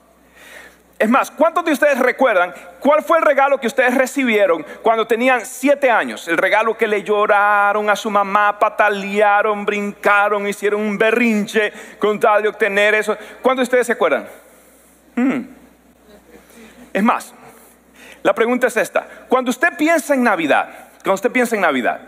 Es 1.02 1.10
más, 1.10 1.32
¿cuántos 1.32 1.64
de 1.64 1.72
ustedes 1.72 1.98
recuerdan 1.98 2.54
cuál 2.78 3.02
fue 3.02 3.18
el 3.18 3.24
regalo 3.24 3.58
que 3.58 3.66
ustedes 3.66 3.92
recibieron 3.92 4.64
cuando 4.82 5.04
tenían 5.04 5.44
siete 5.44 5.90
años? 5.90 6.28
El 6.28 6.38
regalo 6.38 6.78
que 6.78 6.86
le 6.86 7.02
lloraron 7.02 7.90
a 7.90 7.96
su 7.96 8.08
mamá, 8.08 8.56
patalearon, 8.56 9.66
brincaron, 9.66 10.46
hicieron 10.46 10.80
un 10.80 10.96
berrinche 10.96 11.72
con 11.98 12.20
tal 12.20 12.44
de 12.44 12.50
obtener 12.50 12.94
eso. 12.94 13.16
¿Cuántos 13.42 13.62
de 13.62 13.70
ustedes 13.70 13.86
se 13.88 13.94
acuerdan? 13.94 14.28
Hmm. 15.16 15.40
Es 16.92 17.02
más, 17.02 17.34
la 18.22 18.32
pregunta 18.32 18.68
es 18.68 18.76
esta. 18.76 19.04
Cuando 19.28 19.50
usted 19.50 19.76
piensa 19.76 20.14
en 20.14 20.22
Navidad, 20.22 20.68
cuando 21.02 21.14
usted 21.14 21.32
piensa 21.32 21.56
en 21.56 21.62
Navidad, 21.62 22.00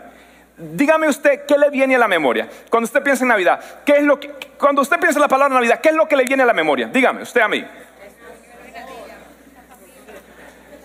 dígame 0.55 1.09
usted 1.09 1.45
qué 1.45 1.57
le 1.57 1.69
viene 1.69 1.97
a 1.97 1.99
la 1.99 2.07
memoria. 2.07 2.47
Cuando 2.69 2.85
usted 2.85 3.03
piensa 3.03 3.25
en 3.25 3.27
Navidad, 3.27 3.59
¿qué 3.83 3.97
es 3.97 4.03
lo 4.03 4.21
que, 4.21 4.29
cuando 4.57 4.81
usted 4.81 4.97
piensa 5.01 5.19
en 5.19 5.23
la 5.23 5.27
palabra 5.27 5.53
Navidad, 5.53 5.81
¿qué 5.81 5.89
es 5.89 5.95
lo 5.95 6.07
que 6.07 6.15
le 6.15 6.23
viene 6.23 6.43
a 6.43 6.45
la 6.45 6.53
memoria? 6.53 6.87
Dígame 6.87 7.23
usted 7.23 7.41
a 7.41 7.49
mí. 7.49 7.61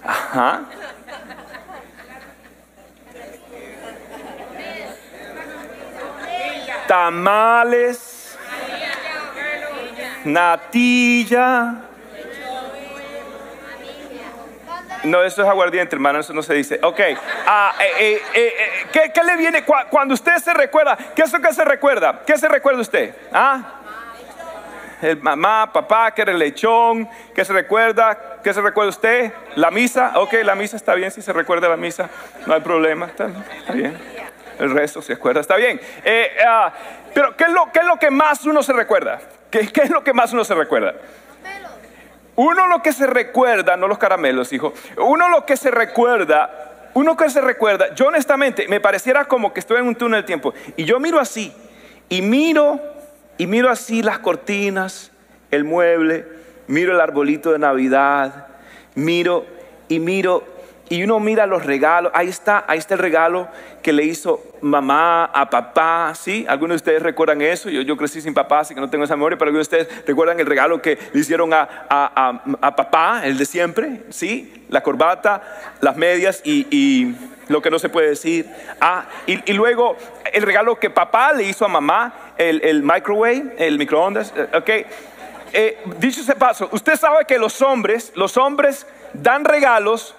Ajá. 0.04 0.62
Tamales. 6.86 8.36
Natilla. 10.24 11.74
No, 15.04 15.22
eso 15.22 15.42
es 15.42 15.48
aguardiente, 15.48 15.96
hermano, 15.96 16.18
eso 16.18 16.32
no 16.34 16.42
se 16.42 16.52
dice. 16.52 16.78
Ok, 16.82 17.00
ah, 17.46 17.72
eh, 17.80 17.92
eh, 18.00 18.22
eh, 18.34 18.52
¿qué, 18.92 19.10
¿qué, 19.14 19.24
le 19.24 19.36
viene 19.36 19.64
cuando 19.88 20.12
usted 20.12 20.36
se 20.36 20.52
recuerda? 20.52 20.96
¿Qué 21.14 21.22
es 21.22 21.32
lo 21.32 21.40
que 21.40 21.54
se 21.54 21.64
recuerda? 21.64 22.20
¿Qué 22.26 22.36
se 22.36 22.48
recuerda 22.48 22.82
usted? 22.82 23.14
¿Ah? 23.32 23.79
El 25.02 25.20
mamá, 25.22 25.72
papá, 25.72 26.12
que 26.12 26.22
era 26.22 26.32
el 26.32 26.38
lechón, 26.38 27.08
que 27.34 27.44
se 27.44 27.52
recuerda, 27.52 28.40
¿qué 28.42 28.52
se 28.52 28.60
recuerda 28.60 28.90
usted? 28.90 29.32
La 29.56 29.70
misa, 29.70 30.12
ok, 30.16 30.34
la 30.44 30.54
misa 30.54 30.76
está 30.76 30.94
bien, 30.94 31.10
si 31.10 31.22
se 31.22 31.32
recuerda 31.32 31.68
la 31.68 31.76
misa, 31.76 32.08
no 32.46 32.54
hay 32.54 32.60
problema, 32.60 33.06
está, 33.06 33.28
bien. 33.72 33.96
El 34.58 34.70
resto 34.72 35.00
se 35.00 35.14
acuerda, 35.14 35.40
está 35.40 35.56
bien. 35.56 35.80
Eh, 36.04 36.36
ah, 36.46 36.72
pero 37.14 37.34
¿qué 37.36 37.44
es, 37.44 37.50
lo, 37.50 37.72
¿qué 37.72 37.80
es 37.80 37.86
lo 37.86 37.98
que 37.98 38.10
más 38.10 38.44
uno 38.44 38.62
se 38.62 38.74
recuerda? 38.74 39.20
¿Qué, 39.50 39.66
¿Qué 39.68 39.82
es 39.82 39.90
lo 39.90 40.04
que 40.04 40.12
más 40.12 40.32
uno 40.32 40.44
se 40.44 40.54
recuerda? 40.54 40.94
Uno 42.36 42.66
lo 42.68 42.82
que 42.82 42.92
se 42.92 43.06
recuerda, 43.06 43.76
no 43.76 43.88
los 43.88 43.98
caramelos, 43.98 44.52
hijo, 44.52 44.72
uno 44.96 45.28
lo 45.28 45.44
que 45.44 45.56
se 45.56 45.70
recuerda, 45.70 46.88
uno 46.94 47.16
que 47.16 47.28
se 47.28 47.40
recuerda, 47.40 47.94
yo 47.94 48.06
honestamente 48.06 48.66
me 48.68 48.80
pareciera 48.80 49.26
como 49.26 49.52
que 49.52 49.60
estoy 49.60 49.78
en 49.78 49.86
un 49.86 49.94
túnel 49.94 50.20
del 50.20 50.24
tiempo 50.24 50.54
y 50.76 50.84
yo 50.84 50.98
miro 50.98 51.20
así 51.20 51.52
y 52.08 52.22
miro 52.22 52.80
y 53.40 53.46
miro 53.46 53.70
así 53.70 54.02
las 54.02 54.18
cortinas, 54.18 55.12
el 55.50 55.64
mueble, 55.64 56.26
miro 56.66 56.92
el 56.92 57.00
arbolito 57.00 57.52
de 57.52 57.58
Navidad, 57.58 58.48
miro 58.94 59.46
y 59.88 59.98
miro 59.98 60.44
y 60.90 61.04
uno 61.04 61.20
mira 61.20 61.46
los 61.46 61.64
regalos, 61.64 62.10
ahí 62.16 62.28
está, 62.28 62.64
ahí 62.66 62.78
está 62.78 62.94
el 62.94 63.00
regalo 63.00 63.46
que 63.80 63.92
le 63.92 64.02
hizo 64.02 64.42
mamá 64.60 65.26
a 65.26 65.48
papá, 65.48 66.12
¿sí? 66.16 66.44
Algunos 66.48 66.74
de 66.74 66.76
ustedes 66.76 67.02
recuerdan 67.02 67.40
eso, 67.42 67.70
yo, 67.70 67.82
yo 67.82 67.96
crecí 67.96 68.20
sin 68.20 68.34
papá, 68.34 68.58
así 68.58 68.74
que 68.74 68.80
no 68.80 68.90
tengo 68.90 69.04
esa 69.04 69.14
memoria, 69.14 69.38
pero 69.38 69.50
algunos 69.50 69.68
de 69.68 69.76
ustedes 69.76 70.04
recuerdan 70.04 70.40
el 70.40 70.46
regalo 70.46 70.82
que 70.82 70.98
le 71.12 71.20
hicieron 71.20 71.54
a, 71.54 71.86
a, 71.88 72.42
a, 72.60 72.74
papá, 72.74 73.22
el 73.24 73.38
de 73.38 73.46
siempre, 73.46 74.02
¿sí? 74.10 74.64
La 74.68 74.82
corbata, 74.82 75.42
las 75.80 75.96
medias 75.96 76.42
y, 76.42 76.66
y 76.72 77.14
lo 77.46 77.62
que 77.62 77.70
no 77.70 77.78
se 77.78 77.88
puede 77.88 78.08
decir. 78.08 78.46
Ah, 78.80 79.04
y, 79.28 79.48
y, 79.48 79.54
luego 79.54 79.96
el 80.32 80.42
regalo 80.42 80.74
que 80.80 80.90
papá 80.90 81.32
le 81.32 81.44
hizo 81.44 81.64
a 81.64 81.68
mamá, 81.68 82.32
el, 82.36 82.60
el 82.64 82.82
microwave, 82.82 83.54
el 83.58 83.78
microondas, 83.78 84.34
eh, 84.36 84.48
¿ok? 84.56 84.70
Eh, 85.52 85.78
dicho 86.00 86.20
ese 86.20 86.34
paso, 86.34 86.68
usted 86.72 86.96
sabe 86.96 87.26
que 87.26 87.38
los 87.38 87.62
hombres, 87.62 88.10
los 88.16 88.36
hombres 88.36 88.88
dan 89.12 89.44
regalos 89.44 90.16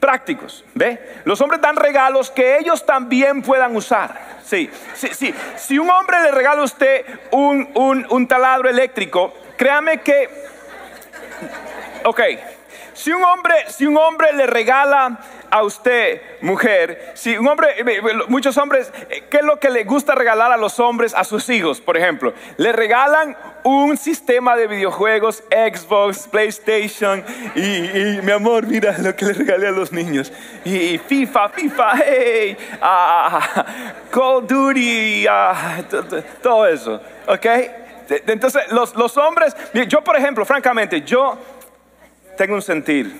prácticos, 0.00 0.64
¿ve? 0.74 1.20
Los 1.24 1.40
hombres 1.40 1.60
dan 1.60 1.76
regalos 1.76 2.30
que 2.30 2.58
ellos 2.58 2.84
también 2.84 3.42
puedan 3.42 3.76
usar. 3.76 4.18
Sí, 4.42 4.68
sí, 4.94 5.08
sí. 5.12 5.34
Si 5.56 5.78
un 5.78 5.88
hombre 5.90 6.20
le 6.22 6.32
regala 6.32 6.62
a 6.62 6.64
usted 6.64 7.04
un, 7.30 7.68
un, 7.74 8.06
un 8.10 8.26
taladro 8.26 8.68
eléctrico, 8.68 9.32
créame 9.56 10.00
que, 10.00 10.28
ok, 12.04 12.20
si 13.00 13.12
un 13.12 13.24
hombre, 13.24 13.54
si 13.68 13.86
un 13.86 13.96
hombre 13.96 14.30
le 14.34 14.46
regala 14.46 15.18
a 15.50 15.62
usted, 15.62 16.20
mujer, 16.42 17.12
si 17.14 17.36
un 17.36 17.48
hombre, 17.48 17.68
eh, 17.78 17.84
eh, 17.86 18.02
muchos 18.28 18.58
hombres, 18.58 18.92
eh, 19.08 19.24
¿qué 19.30 19.38
es 19.38 19.42
lo 19.42 19.58
que 19.58 19.70
le 19.70 19.84
gusta 19.84 20.14
regalar 20.14 20.52
a 20.52 20.58
los 20.58 20.78
hombres 20.78 21.14
a 21.14 21.24
sus 21.24 21.48
hijos? 21.48 21.80
Por 21.80 21.96
ejemplo, 21.96 22.34
le 22.58 22.72
regalan 22.72 23.38
un 23.64 23.96
sistema 23.96 24.54
de 24.54 24.66
videojuegos, 24.66 25.42
Xbox, 25.50 26.28
PlayStation, 26.28 27.24
y, 27.54 28.20
mi 28.22 28.32
amor, 28.32 28.66
mira 28.66 28.94
lo 28.98 29.16
que 29.16 29.24
le 29.24 29.32
regalé 29.32 29.68
a 29.68 29.72
los 29.72 29.92
niños. 29.92 30.30
Y, 30.66 30.98
FIFA, 30.98 31.48
FIFA, 31.48 31.92
hey, 32.04 32.56
ah, 32.82 33.64
Call 34.10 34.22
of 34.22 34.46
Duty, 34.46 35.26
ah, 35.26 35.78
todo 36.42 36.66
eso, 36.66 37.00
¿ok? 37.26 37.46
Entonces, 38.26 38.70
los, 38.72 38.94
los 38.94 39.16
hombres, 39.16 39.56
yo 39.88 40.02
por 40.02 40.16
ejemplo, 40.16 40.44
francamente, 40.44 41.00
yo 41.00 41.38
tengo 42.40 42.54
un 42.54 42.62
sentir. 42.62 43.14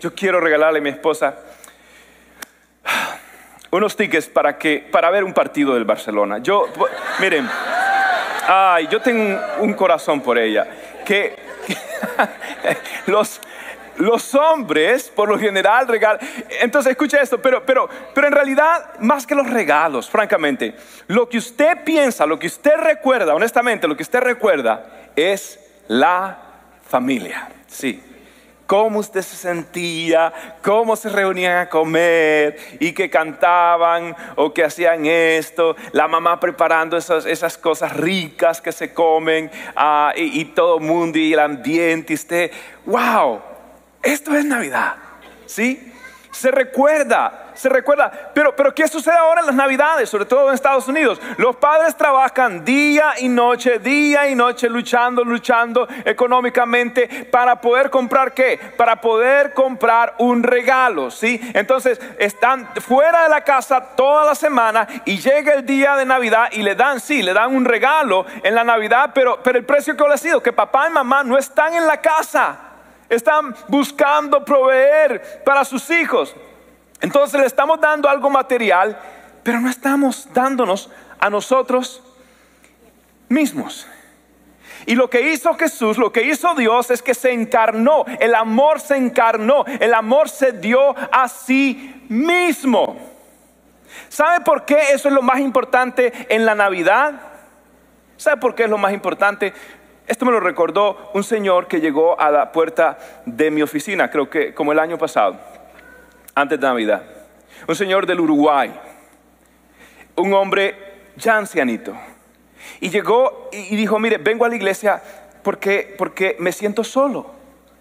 Yo 0.00 0.12
quiero 0.16 0.40
regalarle 0.40 0.80
a 0.80 0.82
mi 0.82 0.88
esposa 0.88 1.36
unos 3.70 3.96
tickets 3.96 4.26
para, 4.26 4.58
que, 4.58 4.84
para 4.90 5.10
ver 5.10 5.22
un 5.22 5.32
partido 5.32 5.74
del 5.74 5.84
Barcelona. 5.84 6.38
Yo, 6.38 6.66
miren, 7.20 7.48
ay, 8.48 8.88
yo 8.88 9.00
tengo 9.00 9.40
un, 9.60 9.74
corazón 9.74 10.20
por 10.20 10.38
ella. 10.38 10.66
Que, 11.04 11.36
los, 13.06 13.40
los 13.98 14.34
hombres, 14.34 15.08
por 15.08 15.28
lo 15.28 15.38
general, 15.38 15.86
regalan. 15.86 16.18
Entonces, 16.60 16.90
escucha 16.90 17.20
esto, 17.20 17.40
pero, 17.40 17.64
pero, 17.64 17.88
pero 18.12 18.26
en 18.26 18.32
realidad, 18.32 18.98
más 18.98 19.24
que 19.24 19.36
los 19.36 19.48
regalos, 19.48 20.10
francamente, 20.10 20.74
lo 21.06 21.28
que 21.28 21.38
usted 21.38 21.84
piensa, 21.84 22.26
lo 22.26 22.40
que 22.40 22.48
usted 22.48 22.74
recuerda, 22.78 23.36
honestamente, 23.36 23.86
lo 23.86 23.96
que 23.96 24.02
usted 24.02 24.18
recuerda 24.18 24.84
es 25.14 25.60
la 25.86 26.38
familia. 26.88 27.50
Sí 27.68 28.10
cómo 28.66 29.00
usted 29.00 29.22
se 29.22 29.36
sentía, 29.36 30.32
cómo 30.62 30.96
se 30.96 31.08
reunían 31.08 31.58
a 31.58 31.68
comer 31.68 32.56
y 32.80 32.92
que 32.92 33.10
cantaban 33.10 34.16
o 34.36 34.52
que 34.52 34.64
hacían 34.64 35.06
esto, 35.06 35.76
la 35.92 36.08
mamá 36.08 36.40
preparando 36.40 36.96
esas, 36.96 37.26
esas 37.26 37.58
cosas 37.58 37.94
ricas 37.94 38.60
que 38.60 38.72
se 38.72 38.92
comen 38.92 39.50
ah, 39.76 40.12
y, 40.16 40.40
y, 40.40 40.44
todo 40.46 40.78
el 40.78 40.84
mundo 40.84 41.18
y 41.18 41.32
el 41.32 41.38
ambiente 41.38 42.12
y 42.12 42.16
usted, 42.16 42.50
wow, 42.86 43.40
esto 44.02 44.34
es 44.34 44.44
Navidad, 44.44 44.94
¿sí? 45.46 45.93
Se 46.34 46.50
recuerda 46.50 47.44
se 47.54 47.68
recuerda. 47.68 48.30
Pero, 48.34 48.54
pero 48.54 48.74
¿qué 48.74 48.86
sucede 48.88 49.16
ahora 49.16 49.40
en 49.40 49.46
las 49.46 49.54
Navidades, 49.54 50.10
sobre 50.10 50.26
todo 50.26 50.48
en 50.48 50.54
Estados 50.54 50.86
Unidos? 50.88 51.20
Los 51.38 51.56
padres 51.56 51.96
trabajan 51.96 52.64
día 52.64 53.14
y 53.18 53.28
noche, 53.28 53.78
día 53.78 54.28
y 54.28 54.34
noche, 54.34 54.68
luchando, 54.68 55.24
luchando 55.24 55.88
económicamente 56.04 57.28
para 57.30 57.60
poder 57.60 57.90
comprar 57.90 58.32
qué? 58.32 58.58
Para 58.76 59.00
poder 59.00 59.54
comprar 59.54 60.14
un 60.18 60.42
regalo, 60.42 61.10
¿sí? 61.10 61.40
Entonces 61.54 62.00
están 62.18 62.68
fuera 62.80 63.24
de 63.24 63.28
la 63.28 63.42
casa 63.42 63.80
toda 63.96 64.26
la 64.26 64.34
semana 64.34 64.86
y 65.04 65.18
llega 65.18 65.54
el 65.54 65.64
día 65.64 65.96
de 65.96 66.04
Navidad 66.04 66.48
y 66.52 66.62
le 66.62 66.74
dan, 66.74 67.00
sí, 67.00 67.22
le 67.22 67.32
dan 67.32 67.54
un 67.54 67.64
regalo 67.64 68.26
en 68.42 68.54
la 68.54 68.64
Navidad, 68.64 69.10
pero, 69.14 69.40
pero 69.42 69.58
el 69.58 69.64
precio 69.64 69.96
que 69.96 70.04
le 70.04 70.14
ha 70.14 70.18
sido, 70.18 70.42
que 70.42 70.52
papá 70.52 70.88
y 70.88 70.90
mamá 70.90 71.24
no 71.24 71.38
están 71.38 71.74
en 71.74 71.86
la 71.86 72.00
casa. 72.00 72.73
Están 73.08 73.54
buscando 73.68 74.44
proveer 74.44 75.42
para 75.44 75.64
sus 75.64 75.90
hijos. 75.90 76.34
Entonces 77.00 77.40
le 77.40 77.46
estamos 77.46 77.80
dando 77.80 78.08
algo 78.08 78.30
material, 78.30 78.98
pero 79.42 79.60
no 79.60 79.68
estamos 79.68 80.28
dándonos 80.32 80.90
a 81.18 81.28
nosotros 81.30 82.02
mismos. 83.28 83.86
Y 84.86 84.94
lo 84.94 85.08
que 85.08 85.32
hizo 85.32 85.54
Jesús, 85.54 85.96
lo 85.96 86.12
que 86.12 86.24
hizo 86.24 86.54
Dios 86.54 86.90
es 86.90 87.02
que 87.02 87.14
se 87.14 87.32
encarnó, 87.32 88.04
el 88.20 88.34
amor 88.34 88.80
se 88.80 88.96
encarnó, 88.96 89.64
el 89.66 89.94
amor 89.94 90.28
se 90.28 90.52
dio 90.52 90.94
a 91.12 91.28
sí 91.28 92.04
mismo. 92.08 92.96
¿Sabe 94.08 94.44
por 94.44 94.64
qué 94.64 94.92
eso 94.92 95.08
es 95.08 95.14
lo 95.14 95.22
más 95.22 95.40
importante 95.40 96.12
en 96.28 96.44
la 96.44 96.54
Navidad? 96.54 97.14
¿Sabe 98.16 98.36
por 98.38 98.54
qué 98.54 98.64
es 98.64 98.70
lo 98.70 98.78
más 98.78 98.92
importante? 98.92 99.54
Esto 100.06 100.26
me 100.26 100.32
lo 100.32 100.40
recordó 100.40 101.10
un 101.14 101.24
señor 101.24 101.66
que 101.66 101.80
llegó 101.80 102.20
a 102.20 102.30
la 102.30 102.52
puerta 102.52 102.98
de 103.24 103.50
mi 103.50 103.62
oficina, 103.62 104.10
creo 104.10 104.28
que 104.28 104.52
como 104.52 104.72
el 104.72 104.78
año 104.78 104.98
pasado 104.98 105.38
antes 106.34 106.60
de 106.60 106.66
Navidad. 106.66 107.02
Un 107.66 107.74
señor 107.74 108.06
del 108.06 108.20
Uruguay, 108.20 108.72
un 110.16 110.34
hombre 110.34 110.76
ya 111.16 111.36
ancianito. 111.38 111.94
Y 112.80 112.90
llegó 112.90 113.48
y 113.52 113.76
dijo, 113.76 113.98
mire, 113.98 114.18
vengo 114.18 114.44
a 114.44 114.48
la 114.48 114.56
iglesia 114.56 115.02
porque, 115.42 115.94
porque 115.96 116.36
me 116.38 116.52
siento 116.52 116.84
solo. 116.84 117.30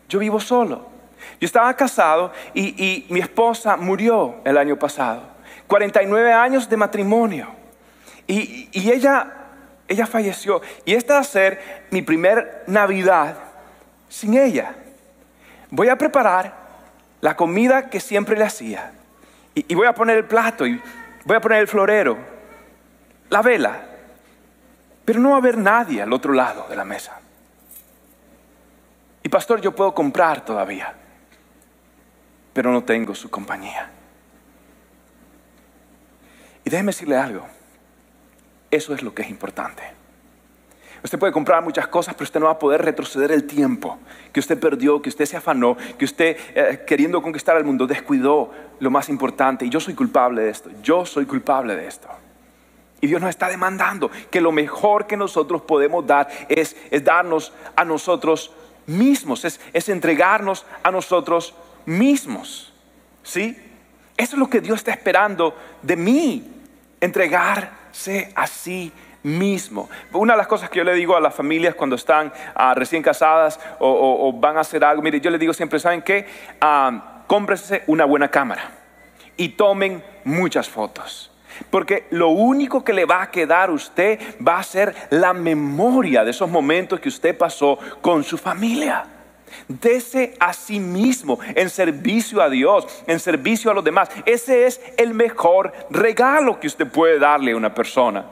Yo 0.08 0.20
vivo 0.20 0.40
solo. 0.40 0.88
Yo 1.40 1.46
estaba 1.46 1.74
casado 1.76 2.32
y, 2.54 3.06
mi 3.10 3.20
esposa 3.20 3.78
murió 3.78 4.36
el 4.46 4.58
año 4.58 4.78
pasado. 4.78 5.24
49 5.68 6.32
años 6.32 6.70
de 6.70 6.78
matrimonio. 6.78 7.48
Y, 8.28 8.70
y, 8.72 8.92
ella, 8.92 9.43
ella 9.88 10.06
falleció. 10.06 10.62
Y 10.86 10.94
esta 10.94 11.16
va 11.16 11.20
a 11.20 11.26
ser 11.26 11.86
mi 11.92 12.02
primer 12.02 12.64
Navidad 12.68 13.36
sin 14.10 14.38
ella. 14.38 14.76
Voy 15.70 15.90
a 15.90 15.98
preparar 15.98 16.54
la 17.22 17.36
comida 17.36 17.90
que 17.90 18.00
siempre 18.00 18.38
le 18.38 18.44
hacía. 18.44 18.92
Y, 19.56 19.76
voy 19.76 19.88
a 19.88 19.94
poner 19.94 20.18
el 20.18 20.26
plato 20.26 20.66
y 20.66 20.82
voy 21.26 21.38
a 21.38 21.42
poner 21.42 21.60
el 21.60 21.68
florero, 21.68 22.18
la 23.30 23.42
vela. 23.42 23.82
Pero 25.06 25.20
no 25.20 25.30
va 25.30 25.36
a 25.36 25.40
haber 25.40 25.58
nadie 25.58 26.02
al 26.02 26.12
otro 26.12 26.34
lado 26.34 26.68
de 26.70 26.76
la 26.76 26.86
mesa. 26.86 27.20
Y 29.22 29.30
pastor, 29.30 29.62
yo 29.62 29.74
puedo 29.74 29.94
comprar 29.94 30.44
todavía, 30.44 30.94
pero 32.52 32.72
no 32.72 32.84
tengo 32.84 33.16
su 33.16 33.30
compañía. 33.30 33.90
Y 36.66 36.70
déjeme 36.70 36.92
decirle 36.92 37.18
algo, 37.18 37.46
eso 38.76 38.94
es 38.94 39.04
lo 39.04 39.14
que 39.14 39.22
es 39.22 39.30
importante. 39.30 39.84
Usted 41.04 41.20
puede 41.20 41.34
comprar 41.34 41.62
muchas 41.62 41.88
cosas, 41.88 42.14
pero 42.14 42.24
usted 42.24 42.40
no 42.40 42.46
va 42.46 42.54
a 42.54 42.60
poder 42.60 42.82
retroceder 42.82 43.32
el 43.32 43.44
tiempo 43.44 44.00
que 44.32 44.40
usted 44.40 44.58
perdió, 44.58 45.02
que 45.02 45.10
usted 45.10 45.26
se 45.26 45.36
afanó, 45.36 45.76
que 45.98 46.06
usted 46.06 46.38
eh, 46.56 46.84
queriendo 46.88 47.22
conquistar 47.22 47.58
el 47.58 47.66
mundo 47.66 47.86
descuidó 47.86 48.52
lo 48.80 48.90
más 48.90 49.10
importante. 49.10 49.66
Y 49.66 49.70
yo 49.70 49.82
soy 49.82 49.96
culpable 49.96 50.44
de 50.44 50.50
esto, 50.50 50.70
yo 50.82 51.06
soy 51.06 51.26
culpable 51.26 51.76
de 51.76 51.88
esto. 51.88 52.08
Y 53.02 53.08
Dios 53.08 53.20
nos 53.20 53.32
está 53.32 53.50
demandando 53.50 54.10
que 54.32 54.40
lo 54.40 54.54
mejor 54.54 55.06
que 55.06 55.18
nosotros 55.18 55.62
podemos 55.64 56.08
dar 56.08 56.30
es, 56.48 56.74
darnos 57.04 57.52
a 57.76 57.84
nosotros 57.84 58.54
mismos, 58.88 59.44
es, 59.44 59.60
es 59.74 59.90
entregarnos 59.90 60.66
a 60.84 60.90
nosotros 60.90 61.54
mismos. 61.86 62.74
¿Sí? 63.24 63.58
Eso 64.16 64.36
es 64.36 64.40
lo 64.40 64.50
que 64.50 64.62
Dios 64.62 64.78
está 64.78 64.92
esperando 64.92 65.54
de 65.82 65.98
mí, 65.98 66.50
entregarse 67.02 67.83
a 68.36 68.48
sí 68.48 68.92
mismo. 69.24 69.90
Una 70.12 70.34
de 70.34 70.38
las 70.38 70.48
cosas 70.48 70.70
que 70.70 70.80
yo 70.80 70.84
le 70.84 70.94
digo 70.94 71.16
a 71.16 71.22
las 71.22 71.34
familias 71.34 71.76
cuando 71.76 71.96
están 71.96 72.32
ah, 72.56 72.74
recién 72.76 73.02
casadas 73.02 73.60
o, 73.80 74.34
van 74.34 74.58
a 74.58 74.62
hacer 74.62 74.84
algo, 74.84 75.02
mire, 75.02 75.22
yo 75.22 75.32
le 75.32 75.38
digo 75.38 75.54
siempre, 75.54 75.80
¿saben 75.80 76.02
qué? 76.02 76.28
Ah, 76.60 77.24
cómprese 77.28 77.84
una 77.88 78.06
buena 78.06 78.30
cámara 78.30 78.72
y 79.38 79.50
tomen 79.50 80.04
muchas 80.24 80.70
fotos. 80.70 81.32
Porque 81.70 82.08
lo 82.10 82.30
único 82.30 82.84
que 82.84 82.94
le 82.94 83.06
va 83.06 83.22
a 83.22 83.32
quedar 83.32 83.70
a 83.70 83.74
usted 83.74 84.20
va 84.46 84.58
a 84.58 84.64
ser 84.64 84.96
la 85.12 85.34
memoria 85.34 86.24
de 86.24 86.32
esos 86.32 86.50
momentos 86.50 87.00
que 87.00 87.10
usted 87.10 87.38
pasó 87.38 87.78
con 88.02 88.24
su 88.24 88.38
familia. 88.38 89.06
Dese 89.68 90.36
a 90.40 90.54
sí 90.54 90.80
mismo 90.80 91.40
en 91.56 91.70
servicio 91.70 92.42
a 92.42 92.50
Dios, 92.50 92.86
en 93.08 93.20
servicio 93.20 93.72
a 93.72 93.74
los 93.74 93.84
demás. 93.84 94.10
Ese 94.26 94.66
es 94.66 94.82
el 94.98 95.14
mejor 95.14 95.74
regalo 95.90 96.60
que 96.60 96.68
usted 96.68 96.88
puede 96.88 97.20
darle 97.20 97.52
a 97.52 97.58
una 97.58 97.74
persona. 97.74 98.26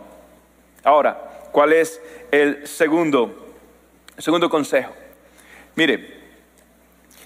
Ahora, 0.83 1.47
¿cuál 1.51 1.73
es 1.73 2.01
el 2.31 2.67
segundo, 2.67 3.55
segundo 4.17 4.49
consejo? 4.49 4.91
Mire, 5.75 6.21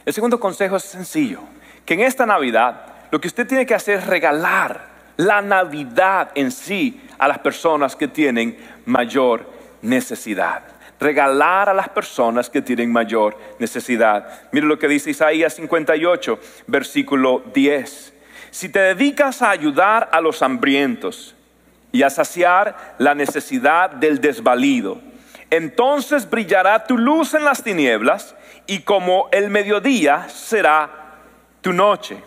el 0.05 0.13
segundo 0.13 0.39
consejo 0.39 0.75
es 0.75 0.83
sencillo. 0.83 1.39
que 1.85 1.93
en 1.93 2.01
esta 2.01 2.25
Navidad 2.25 2.85
lo 3.11 3.21
que 3.21 3.27
usted 3.27 3.47
tiene 3.47 3.65
que 3.65 3.75
hacer 3.75 3.99
es 3.99 4.07
regalar 4.07 4.87
la 5.17 5.41
Navidad 5.41 6.31
en 6.35 6.51
sí 6.51 7.01
a 7.17 7.27
las 7.27 7.39
personas 7.39 7.95
que 7.95 8.07
tienen 8.07 8.57
mayor 8.85 9.49
necesidad. 9.81 10.63
Regalar 11.05 11.69
a 11.69 11.73
las 11.75 11.87
personas 11.89 12.49
que 12.49 12.63
tienen 12.63 12.91
mayor 12.91 13.37
necesidad. 13.59 14.27
Mire 14.51 14.65
lo 14.65 14.79
que 14.79 14.87
dice 14.87 15.11
Isaías 15.11 15.53
58, 15.53 16.39
versículo 16.65 17.43
10. 17.53 18.11
Si 18.49 18.69
te 18.69 18.79
dedicas 18.79 19.43
a 19.43 19.51
ayudar 19.51 20.09
a 20.11 20.19
los 20.19 20.41
hambrientos 20.41 21.35
y 21.91 22.01
a 22.01 22.09
saciar 22.09 22.95
la 22.97 23.13
necesidad 23.13 23.91
del 23.91 24.19
desvalido, 24.19 24.99
entonces 25.51 26.27
brillará 26.27 26.87
tu 26.87 26.97
luz 26.97 27.35
en 27.35 27.45
las 27.45 27.63
tinieblas 27.63 28.35
y 28.65 28.79
como 28.79 29.29
el 29.31 29.51
mediodía 29.51 30.27
será 30.27 30.89
tu 31.61 31.71
noche. 31.71 32.17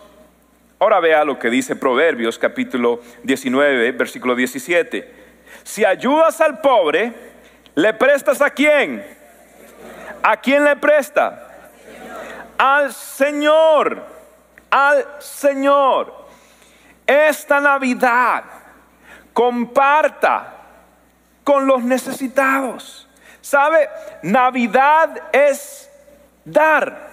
Ahora 0.79 1.01
vea 1.01 1.25
lo 1.25 1.37
que 1.37 1.49
dice 1.49 1.75
Proverbios 1.75 2.39
capítulo 2.39 3.01
19, 3.23 3.91
versículo 3.91 4.35
17. 4.35 5.19
Si 5.63 5.83
ayudas 5.83 6.39
al 6.39 6.61
pobre, 6.61 7.28
¿le 7.75 7.93
prestas 7.93 8.41
a 8.41 8.49
quién? 8.49 9.05
¿A 10.21 10.37
quién 10.37 10.63
le 10.63 10.75
presta? 10.75 11.47
Al 12.57 12.93
Señor, 12.93 14.03
al 14.69 15.05
Señor. 15.19 16.27
Esta 17.07 17.59
Navidad 17.59 18.43
comparta 19.33 20.53
con 21.43 21.65
los 21.65 21.81
necesitados. 21.81 23.07
¿Sabe? 23.41 23.89
Navidad 24.21 25.09
es 25.31 25.89
dar. 26.45 27.09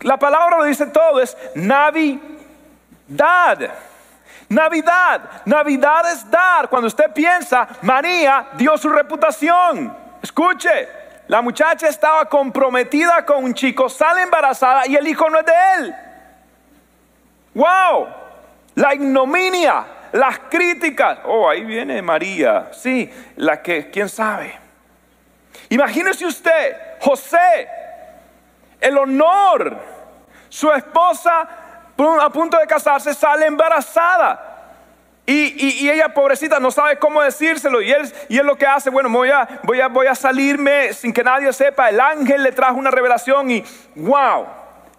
La 0.00 0.18
palabra 0.18 0.58
lo 0.58 0.64
dice 0.64 0.86
todo, 0.86 1.20
es 1.20 1.36
Navidad. 1.54 2.20
Navidad, 4.54 5.42
Navidad 5.46 6.12
es 6.12 6.30
dar. 6.30 6.68
Cuando 6.68 6.86
usted 6.86 7.12
piensa, 7.12 7.66
María 7.82 8.46
dio 8.52 8.78
su 8.78 8.88
reputación. 8.88 9.94
Escuche, 10.22 10.88
la 11.26 11.42
muchacha 11.42 11.88
estaba 11.88 12.24
comprometida 12.26 13.26
con 13.26 13.42
un 13.42 13.52
chico, 13.52 13.88
sale 13.88 14.22
embarazada 14.22 14.86
y 14.86 14.94
el 14.94 15.06
hijo 15.08 15.28
no 15.28 15.40
es 15.40 15.46
de 15.46 15.52
él. 15.78 15.94
¡Wow! 17.54 18.08
La 18.76 18.94
ignominia, 18.94 19.84
las 20.12 20.38
críticas. 20.48 21.18
Oh, 21.24 21.48
ahí 21.48 21.64
viene 21.64 22.00
María. 22.00 22.70
Sí, 22.72 23.12
la 23.36 23.60
que, 23.60 23.90
quién 23.90 24.08
sabe. 24.08 24.56
Imagínese 25.68 26.26
usted, 26.26 26.76
José, 27.00 27.68
el 28.80 28.96
honor, 28.98 29.78
su 30.48 30.70
esposa 30.70 31.48
a 31.96 32.30
punto 32.30 32.58
de 32.58 32.66
casarse 32.66 33.14
sale 33.14 33.46
embarazada. 33.46 34.54
Y, 35.26 35.88
ella, 35.88 36.12
pobrecita, 36.12 36.60
no 36.60 36.70
sabe 36.70 36.98
cómo 36.98 37.22
decírselo. 37.22 37.80
Y 37.80 37.90
él, 37.90 38.12
y 38.28 38.38
él 38.38 38.46
lo 38.46 38.56
que 38.56 38.66
hace, 38.66 38.90
bueno, 38.90 39.08
voy 39.08 39.30
a, 39.30 39.60
voy, 39.62 39.80
a, 39.80 39.88
voy 39.88 40.06
a 40.06 40.14
salirme 40.14 40.92
sin 40.92 41.12
que 41.12 41.24
nadie 41.24 41.50
sepa. 41.52 41.88
El 41.88 41.98
ángel 41.98 42.42
le 42.42 42.52
trajo 42.52 42.74
una 42.74 42.90
revelación 42.90 43.50
y, 43.50 43.64
wow, 43.94 44.46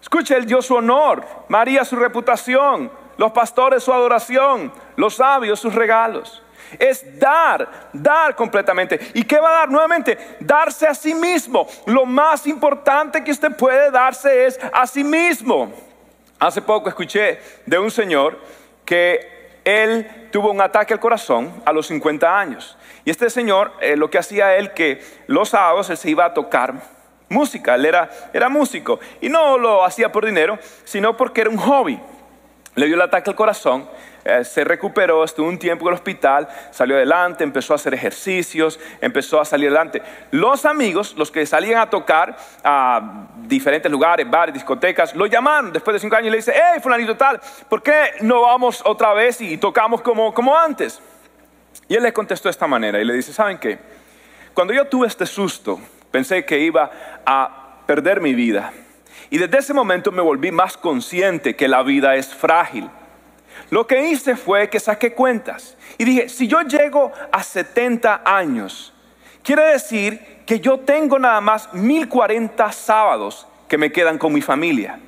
escuche, 0.00 0.36
él 0.36 0.46
dio 0.46 0.60
su 0.62 0.74
honor, 0.74 1.24
María 1.48 1.84
su 1.84 1.94
reputación, 1.94 2.90
los 3.16 3.30
pastores 3.30 3.84
su 3.84 3.92
adoración, 3.92 4.72
los 4.96 5.14
sabios 5.14 5.60
sus 5.60 5.74
regalos. 5.74 6.42
Es 6.76 7.20
dar, 7.20 7.68
dar 7.92 8.34
completamente. 8.34 8.98
¿Y 9.14 9.22
qué 9.22 9.38
va 9.38 9.50
a 9.50 9.58
dar? 9.60 9.70
Nuevamente, 9.70 10.36
darse 10.40 10.88
a 10.88 10.94
sí 10.94 11.14
mismo. 11.14 11.68
Lo 11.86 12.04
más 12.04 12.48
importante 12.48 13.22
que 13.22 13.30
usted 13.30 13.56
puede 13.56 13.92
darse 13.92 14.46
es 14.46 14.58
a 14.72 14.88
sí 14.88 15.04
mismo. 15.04 15.72
Hace 16.38 16.60
poco 16.60 16.88
escuché 16.88 17.40
de 17.64 17.78
un 17.78 17.90
señor 17.90 18.38
que 18.84 19.60
él 19.64 20.28
tuvo 20.30 20.50
un 20.50 20.60
ataque 20.60 20.92
al 20.92 21.00
corazón 21.00 21.62
a 21.64 21.72
los 21.72 21.86
50 21.86 22.38
años. 22.38 22.76
Y 23.04 23.10
este 23.10 23.30
señor, 23.30 23.72
eh, 23.80 23.96
lo 23.96 24.10
que 24.10 24.18
hacía 24.18 24.54
él, 24.56 24.72
que 24.72 25.02
los 25.26 25.50
sábados 25.50 25.86
se 25.86 26.10
iba 26.10 26.24
a 26.24 26.34
tocar 26.34 26.74
música, 27.28 27.74
él 27.74 27.86
era, 27.86 28.10
era 28.32 28.48
músico. 28.48 29.00
Y 29.20 29.28
no 29.28 29.56
lo 29.56 29.84
hacía 29.84 30.12
por 30.12 30.26
dinero, 30.26 30.58
sino 30.84 31.16
porque 31.16 31.40
era 31.40 31.50
un 31.50 31.56
hobby. 31.56 32.00
Le 32.74 32.86
dio 32.86 32.94
el 32.96 33.02
ataque 33.02 33.30
al 33.30 33.36
corazón 33.36 33.88
eh, 34.26 34.44
se 34.44 34.64
recuperó, 34.64 35.22
estuvo 35.22 35.46
un 35.46 35.56
tiempo 35.56 35.84
en 35.84 35.88
el 35.88 35.94
hospital, 35.94 36.48
salió 36.72 36.96
adelante, 36.96 37.44
empezó 37.44 37.74
a 37.74 37.76
hacer 37.76 37.94
ejercicios, 37.94 38.80
empezó 39.00 39.40
a 39.40 39.44
salir 39.44 39.68
adelante. 39.68 40.02
Los 40.32 40.64
amigos, 40.64 41.14
los 41.16 41.30
que 41.30 41.46
salían 41.46 41.80
a 41.80 41.88
tocar 41.88 42.36
a 42.64 43.28
diferentes 43.42 43.90
lugares, 43.90 44.28
bares, 44.28 44.52
discotecas, 44.52 45.14
lo 45.14 45.26
llamaron 45.26 45.72
después 45.72 45.94
de 45.94 46.00
cinco 46.00 46.16
años 46.16 46.26
y 46.26 46.30
le 46.30 46.36
dice, 46.38 46.52
hey, 46.54 46.80
fulanito 46.82 47.16
tal, 47.16 47.40
¿por 47.68 47.84
qué 47.84 48.14
no 48.22 48.40
vamos 48.40 48.82
otra 48.84 49.14
vez 49.14 49.40
y 49.40 49.58
tocamos 49.58 50.02
como, 50.02 50.34
como 50.34 50.58
antes? 50.58 51.00
Y 51.86 51.94
él 51.94 52.02
le 52.02 52.12
contestó 52.12 52.48
de 52.48 52.50
esta 52.50 52.66
manera 52.66 53.00
y 53.00 53.04
le 53.04 53.14
dice, 53.14 53.32
¿saben 53.32 53.58
qué? 53.58 53.78
Cuando 54.54 54.74
yo 54.74 54.86
tuve 54.86 55.06
este 55.06 55.24
susto, 55.24 55.78
pensé 56.10 56.44
que 56.44 56.58
iba 56.58 56.90
a 57.24 57.82
perder 57.86 58.20
mi 58.20 58.34
vida. 58.34 58.72
Y 59.30 59.38
desde 59.38 59.58
ese 59.58 59.72
momento 59.72 60.10
me 60.10 60.22
volví 60.22 60.50
más 60.50 60.76
consciente 60.76 61.54
que 61.54 61.68
la 61.68 61.84
vida 61.84 62.16
es 62.16 62.34
frágil 62.34 62.90
lo 63.70 63.86
que 63.86 64.08
hice 64.08 64.36
fue 64.36 64.70
que 64.70 64.80
saqué 64.80 65.12
cuentas 65.12 65.76
y 65.98 66.04
dije, 66.04 66.28
si 66.28 66.46
yo 66.46 66.62
llego 66.62 67.12
a 67.32 67.42
70 67.42 68.22
años, 68.24 68.92
quiere 69.42 69.64
decir 69.64 70.42
que 70.46 70.60
yo 70.60 70.80
tengo 70.80 71.18
nada 71.18 71.40
más 71.40 71.72
1040 71.74 72.70
sábados 72.72 73.46
que 73.68 73.78
me 73.78 73.90
quedan 73.90 74.18
con 74.18 74.32
mi 74.32 74.42
familia. 74.42 75.00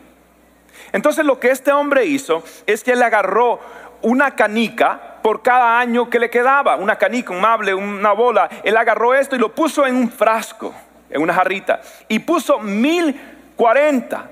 Entonces 0.92 1.24
lo 1.24 1.38
que 1.38 1.50
este 1.50 1.72
hombre 1.72 2.06
hizo 2.06 2.42
es 2.66 2.82
que 2.82 2.92
él 2.92 3.02
agarró 3.02 3.60
una 4.02 4.34
canica 4.34 5.18
por 5.22 5.42
cada 5.42 5.78
año 5.78 6.08
que 6.08 6.18
le 6.18 6.30
quedaba, 6.30 6.76
una 6.76 6.96
canica, 6.96 7.32
un 7.32 7.40
mable, 7.40 7.74
una 7.74 8.12
bola. 8.12 8.48
Él 8.64 8.76
agarró 8.76 9.14
esto 9.14 9.36
y 9.36 9.38
lo 9.38 9.54
puso 9.54 9.86
en 9.86 9.94
un 9.94 10.10
frasco, 10.10 10.74
en 11.10 11.22
una 11.22 11.34
jarrita, 11.34 11.80
y 12.08 12.18
puso 12.20 12.58
1040 12.58 14.30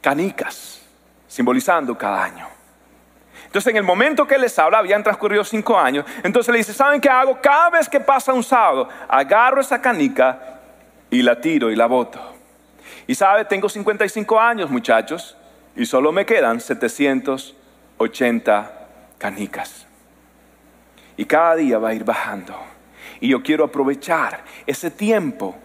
canicas, 0.00 0.82
simbolizando 1.26 1.96
cada 1.96 2.24
año. 2.24 2.61
Entonces, 3.44 3.70
en 3.70 3.76
el 3.76 3.82
momento 3.82 4.26
que 4.26 4.38
les 4.38 4.58
habla, 4.58 4.78
habían 4.78 5.02
transcurrido 5.02 5.44
cinco 5.44 5.78
años. 5.78 6.04
Entonces 6.22 6.52
le 6.52 6.58
dice: 6.58 6.72
¿Saben 6.72 7.00
qué 7.00 7.08
hago? 7.08 7.38
Cada 7.40 7.70
vez 7.70 7.88
que 7.88 8.00
pasa 8.00 8.32
un 8.32 8.42
sábado, 8.42 8.88
agarro 9.08 9.60
esa 9.60 9.80
canica 9.80 10.60
y 11.10 11.22
la 11.22 11.40
tiro 11.40 11.70
y 11.70 11.76
la 11.76 11.86
boto. 11.86 12.32
Y 13.06 13.14
sabe, 13.14 13.44
tengo 13.44 13.68
55 13.68 14.40
años, 14.40 14.70
muchachos, 14.70 15.36
y 15.76 15.86
solo 15.86 16.12
me 16.12 16.24
quedan 16.24 16.60
780 16.60 18.72
canicas. 19.18 19.86
Y 21.16 21.24
cada 21.24 21.56
día 21.56 21.78
va 21.78 21.90
a 21.90 21.94
ir 21.94 22.04
bajando. 22.04 22.54
Y 23.20 23.28
yo 23.28 23.42
quiero 23.42 23.64
aprovechar 23.64 24.44
ese 24.66 24.90
tiempo 24.90 25.56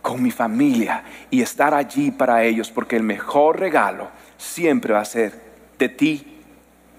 con 0.00 0.22
mi 0.22 0.30
familia 0.30 1.04
y 1.30 1.42
estar 1.42 1.74
allí 1.74 2.10
para 2.10 2.44
ellos, 2.44 2.70
porque 2.70 2.96
el 2.96 3.02
mejor 3.02 3.60
regalo 3.60 4.08
siempre 4.36 4.92
va 4.92 5.00
a 5.00 5.04
ser 5.04 5.32
de 5.78 5.88
ti 5.88 6.41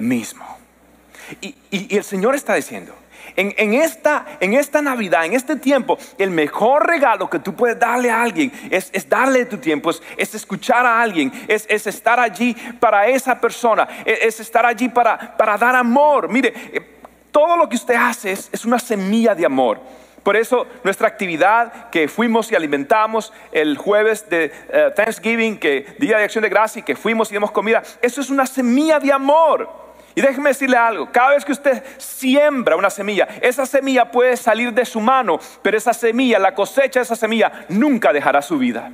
mismo. 0.03 0.45
Y, 1.41 1.55
el 1.95 2.03
Señor 2.03 2.35
está 2.35 2.53
diciendo, 2.55 2.93
en, 3.35 3.73
esta, 3.73 4.25
en 4.39 4.53
esta 4.53 4.81
Navidad, 4.81 5.25
en 5.25 5.33
este 5.33 5.55
tiempo, 5.55 5.97
el 6.17 6.29
mejor 6.29 6.85
regalo 6.85 7.29
que 7.29 7.39
tú 7.39 7.55
puedes 7.55 7.79
darle 7.79 8.11
a 8.11 8.21
alguien 8.21 8.51
es, 8.69 8.91
darle 9.09 9.45
tu 9.45 9.57
tiempo, 9.57 9.89
es, 9.89 10.35
escuchar 10.35 10.85
a 10.85 11.01
alguien, 11.01 11.31
es, 11.47 11.65
estar 11.67 12.19
allí 12.19 12.53
para 12.79 13.07
esa 13.07 13.39
persona, 13.39 13.87
es, 14.05 14.39
estar 14.39 14.65
allí 14.65 14.89
para, 14.89 15.35
para, 15.35 15.57
dar 15.57 15.75
amor. 15.75 16.29
Mire, 16.29 16.53
eh, 16.73 16.93
todo 17.31 17.57
lo 17.57 17.67
que 17.67 17.75
usted 17.75 17.95
hace 17.95 18.31
es, 18.31 18.65
una 18.65 18.79
semilla 18.79 19.33
de 19.33 19.45
amor. 19.45 19.81
Por 20.21 20.37
eso 20.37 20.67
nuestra 20.83 21.07
actividad 21.07 21.89
que 21.89 22.07
fuimos 22.07 22.49
y 22.51 22.55
alimentamos 22.55 23.33
el 23.51 23.77
jueves 23.77 24.29
de 24.29 24.51
eh, 24.69 24.93
Thanksgiving, 24.95 25.57
que 25.57 25.95
Día 25.99 26.17
de 26.17 26.23
Acción 26.25 26.43
de 26.43 26.49
Gracia, 26.49 26.79
y 26.79 26.83
que 26.83 26.95
fuimos 26.95 27.29
y 27.29 27.33
dimos 27.33 27.51
comida, 27.51 27.81
eso 28.01 28.21
es 28.21 28.29
una 28.29 28.45
semilla 28.45 28.99
de 28.99 29.11
amor. 29.11 29.82
Y 30.15 30.21
déjeme 30.21 30.49
decirle 30.49 30.77
algo, 30.77 31.11
cada 31.11 31.31
vez 31.31 31.43
que 31.43 31.51
usted 31.51 31.83
siembra 31.97 32.75
una 32.75 32.89
semilla, 32.89 33.27
esa 33.41 33.65
semilla 33.65 34.11
puede 34.11 34.37
salir 34.37 34.71
de 34.73 34.85
su 34.85 34.99
mano, 34.99 35.39
pero 35.61 35.77
esa 35.77 35.93
semilla, 35.93 36.37
la 36.37 36.53
cosecha 36.53 36.99
de 36.99 37.03
esa 37.03 37.15
semilla, 37.15 37.65
nunca 37.69 38.13
dejará 38.13 38.41
su 38.41 38.57
vida. 38.57 38.91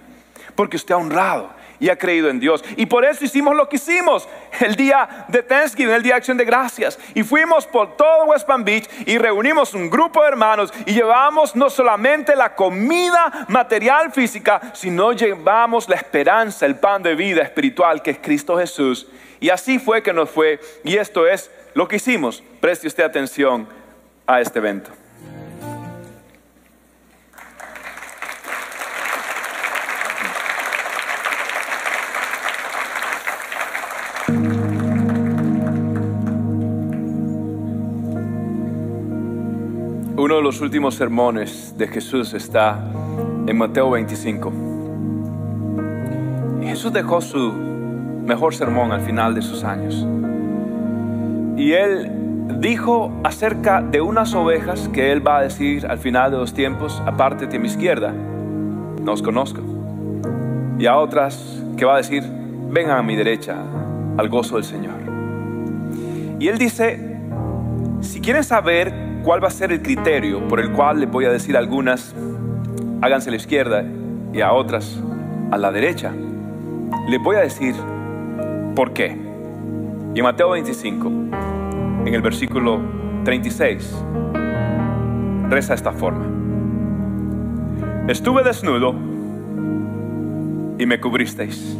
Porque 0.55 0.77
usted 0.77 0.93
ha 0.93 0.97
honrado 0.97 1.58
y 1.79 1.89
ha 1.89 1.97
creído 1.97 2.29
en 2.29 2.39
Dios. 2.39 2.63
Y 2.75 2.85
por 2.85 3.05
eso 3.05 3.23
hicimos 3.23 3.55
lo 3.55 3.69
que 3.69 3.77
hicimos 3.77 4.27
el 4.59 4.75
día 4.75 5.25
de 5.27 5.43
Thanksgiving, 5.43 5.93
el 5.93 6.03
día 6.03 6.13
de 6.13 6.17
acción 6.17 6.37
de 6.37 6.45
gracias. 6.45 6.99
Y 7.13 7.23
fuimos 7.23 7.65
por 7.65 7.95
todo 7.95 8.25
West 8.25 8.45
Palm 8.45 8.63
Beach 8.63 8.89
y 9.05 9.17
reunimos 9.17 9.73
un 9.73 9.89
grupo 9.89 10.21
de 10.21 10.29
hermanos 10.29 10.73
y 10.85 10.93
llevamos 10.93 11.55
no 11.55 11.69
solamente 11.69 12.35
la 12.35 12.55
comida 12.55 13.45
material 13.47 14.11
física, 14.11 14.71
sino 14.73 15.13
llevamos 15.13 15.87
la 15.87 15.95
esperanza, 15.95 16.65
el 16.65 16.75
pan 16.75 17.03
de 17.03 17.15
vida 17.15 17.41
espiritual 17.41 18.01
que 18.01 18.11
es 18.11 18.19
Cristo 18.19 18.57
Jesús 18.57 19.07
y 19.39 19.49
así 19.49 19.79
fue 19.79 20.03
que 20.03 20.13
nos 20.13 20.29
fue. 20.29 20.59
Y 20.83 20.97
esto 20.97 21.27
es 21.27 21.49
lo 21.73 21.87
que 21.87 21.97
hicimos. 21.97 22.43
Preste 22.59 22.87
usted 22.87 23.03
atención 23.03 23.67
a 24.27 24.41
este 24.41 24.59
evento. 24.59 24.91
Los 40.49 40.61
últimos 40.61 40.95
sermones 40.95 41.75
de 41.77 41.87
Jesús 41.87 42.33
está 42.33 42.83
en 43.45 43.55
Mateo 43.55 43.91
25. 43.91 44.51
Jesús 46.63 46.91
dejó 46.91 47.21
su 47.21 47.53
mejor 48.25 48.55
sermón 48.55 48.91
al 48.91 49.01
final 49.01 49.35
de 49.35 49.43
sus 49.43 49.63
años. 49.63 50.07
Y 51.55 51.73
él 51.73 52.11
dijo 52.59 53.11
acerca 53.23 53.83
de 53.83 54.01
unas 54.01 54.33
ovejas 54.33 54.89
que 54.91 55.11
él 55.11 55.25
va 55.25 55.37
a 55.37 55.43
decir 55.43 55.85
al 55.85 55.99
final 55.99 56.31
de 56.31 56.37
los 56.37 56.51
tiempos, 56.51 56.99
aparte 57.05 57.45
de 57.45 57.59
mi 57.59 57.67
izquierda, 57.67 58.11
no 58.11 59.11
os 59.11 59.21
conozco. 59.21 59.61
Y 60.79 60.87
a 60.87 60.97
otras 60.97 61.63
que 61.77 61.85
va 61.85 61.93
a 61.93 61.97
decir, 61.97 62.23
vengan 62.71 62.97
a 62.97 63.03
mi 63.03 63.15
derecha, 63.15 63.55
al 64.17 64.27
gozo 64.29 64.55
del 64.55 64.63
Señor. 64.63 64.95
Y 66.39 66.47
él 66.47 66.57
dice, 66.57 67.19
si 68.01 68.19
quieren 68.19 68.43
saber 68.43 69.08
cuál 69.29 69.43
va 69.43 69.49
a 69.49 69.51
ser 69.51 69.71
el 69.71 69.83
criterio 69.83 70.47
por 70.47 70.59
el 70.59 70.71
cual 70.71 71.01
les 71.01 71.11
voy 71.11 71.25
a 71.25 71.29
decir 71.29 71.55
a 71.55 71.59
algunas, 71.59 72.15
háganse 72.99 73.29
a 73.29 73.31
la 73.31 73.35
izquierda 73.35 73.85
y 74.33 74.41
a 74.41 74.51
otras 74.53 74.99
a 75.51 75.57
la 75.59 75.71
derecha, 75.71 76.11
les 77.07 77.21
voy 77.21 77.35
a 77.35 77.41
decir 77.41 77.75
por 78.75 78.91
qué. 78.91 79.15
Y 80.15 80.17
en 80.17 80.23
Mateo 80.23 80.49
25, 80.49 81.07
en 82.07 82.11
el 82.11 82.23
versículo 82.23 82.79
36, 83.23 84.03
reza 85.47 85.75
esta 85.75 85.91
forma. 85.91 86.25
Estuve 88.07 88.41
desnudo 88.41 88.95
y 90.79 90.87
me 90.87 90.99
cubristeis. 90.99 91.77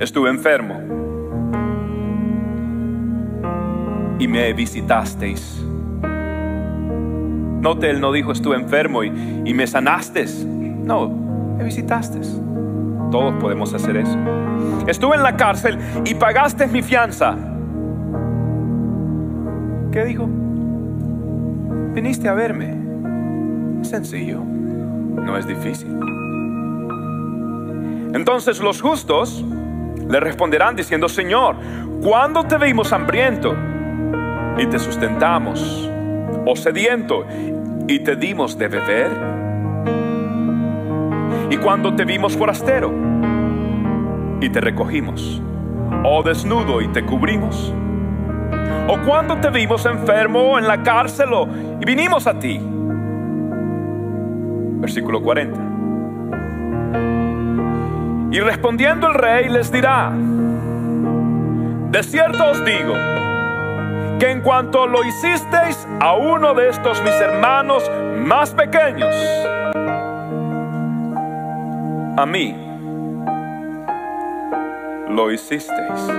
Estuve 0.00 0.30
enfermo 0.30 0.93
y 4.18 4.28
me 4.28 4.52
visitasteis. 4.52 5.62
Note, 7.60 7.90
él 7.90 8.00
no 8.00 8.12
dijo 8.12 8.32
estuve 8.32 8.56
enfermo 8.56 9.02
y, 9.02 9.42
y 9.44 9.54
me 9.54 9.66
sanasteis. 9.66 10.44
No, 10.44 11.08
me 11.56 11.64
visitasteis. 11.64 12.40
Todos 13.10 13.34
podemos 13.40 13.72
hacer 13.72 13.96
eso. 13.96 14.18
Estuve 14.86 15.16
en 15.16 15.22
la 15.22 15.36
cárcel 15.36 15.78
y 16.04 16.14
pagaste 16.14 16.66
mi 16.66 16.82
fianza. 16.82 17.36
¿Qué 19.92 20.04
dijo? 20.04 20.28
Viniste 21.94 22.28
a 22.28 22.34
verme. 22.34 22.76
Es 23.80 23.88
sencillo, 23.88 24.40
no 24.40 25.38
es 25.38 25.46
difícil. 25.46 25.96
Entonces 28.12 28.60
los 28.60 28.80
justos 28.82 29.44
le 30.08 30.20
responderán 30.20 30.76
diciendo, 30.76 31.08
Señor, 31.08 31.56
¿cuándo 32.02 32.44
te 32.44 32.58
vimos 32.58 32.92
hambriento 32.92 33.54
y 34.58 34.66
te 34.66 34.78
sustentamos? 34.78 35.90
¿O 36.46 36.56
sediento 36.56 37.24
y 37.88 37.98
te 38.00 38.16
dimos 38.16 38.58
de 38.58 38.68
beber? 38.68 39.10
¿Y 41.50 41.56
cuando 41.56 41.94
te 41.94 42.04
vimos 42.04 42.36
forastero 42.36 42.92
y 44.40 44.48
te 44.48 44.60
recogimos? 44.60 45.42
¿O 46.04 46.22
desnudo 46.22 46.80
y 46.80 46.88
te 46.88 47.04
cubrimos? 47.04 47.74
¿O 48.88 48.98
cuando 49.06 49.36
te 49.38 49.50
vimos 49.50 49.86
enfermo 49.86 50.58
en 50.58 50.66
la 50.68 50.82
cárcel 50.82 51.28
y 51.80 51.84
vinimos 51.84 52.26
a 52.26 52.38
ti? 52.38 52.60
Versículo 54.80 55.22
40. 55.22 55.60
Y 58.30 58.40
respondiendo 58.40 59.06
el 59.08 59.14
rey 59.14 59.48
les 59.48 59.70
dirá, 59.72 60.12
de 61.90 62.02
cierto 62.02 62.50
os 62.50 62.64
digo, 62.64 62.92
que 64.18 64.30
en 64.30 64.40
cuanto 64.40 64.86
lo 64.86 65.04
hicisteis 65.04 65.86
a 66.00 66.14
uno 66.14 66.54
de 66.54 66.68
estos 66.68 67.02
mis 67.02 67.14
hermanos 67.14 67.90
más 68.18 68.50
pequeños, 68.52 69.14
a 72.16 72.26
mí 72.26 72.56
lo 75.08 75.30
hicisteis. 75.32 76.10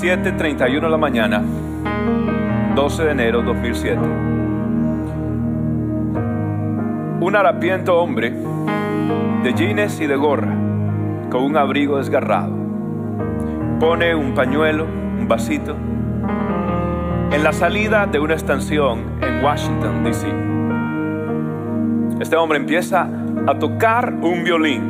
...7.31 0.00 0.80
de 0.80 0.88
la 0.88 0.96
mañana... 0.96 1.42
12 2.74 3.04
de 3.04 3.10
enero 3.10 3.42
2007. 3.42 3.98
Un 7.20 7.36
harapiento 7.36 7.98
hombre 8.00 8.32
de 9.42 9.54
jeans 9.54 10.00
y 10.00 10.06
de 10.06 10.16
gorra, 10.16 10.54
con 11.30 11.44
un 11.44 11.56
abrigo 11.56 11.96
desgarrado, 11.96 12.52
pone 13.78 14.14
un 14.14 14.34
pañuelo, 14.34 14.84
un 14.84 15.26
vasito, 15.26 15.74
en 17.32 17.42
la 17.42 17.52
salida 17.52 18.06
de 18.06 18.18
una 18.18 18.34
estación 18.34 19.18
en 19.22 19.42
Washington, 19.42 20.04
D.C. 20.04 20.26
Este 22.20 22.36
hombre 22.36 22.58
empieza 22.58 23.08
a 23.46 23.58
tocar 23.58 24.12
un 24.12 24.44
violín, 24.44 24.82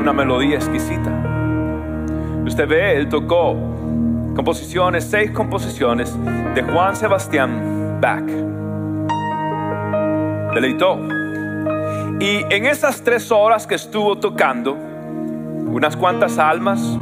una 0.00 0.12
melodía 0.12 0.54
exquisita. 0.54 1.10
Usted 2.46 2.68
ve, 2.68 2.96
él 2.96 3.08
tocó 3.08 3.56
composiciones, 4.36 5.04
seis 5.04 5.32
composiciones 5.32 6.16
de 6.54 6.62
Juan 6.62 6.94
Sebastián 6.94 7.98
Bach. 8.00 8.26
Deleitó. 10.54 11.19
Y 12.20 12.44
en 12.50 12.66
esas 12.66 13.02
tres 13.02 13.32
horas 13.32 13.66
que 13.66 13.76
estuvo 13.76 14.18
tocando, 14.18 14.74
unas 14.74 15.96
cuantas 15.96 16.38
almas 16.38 16.98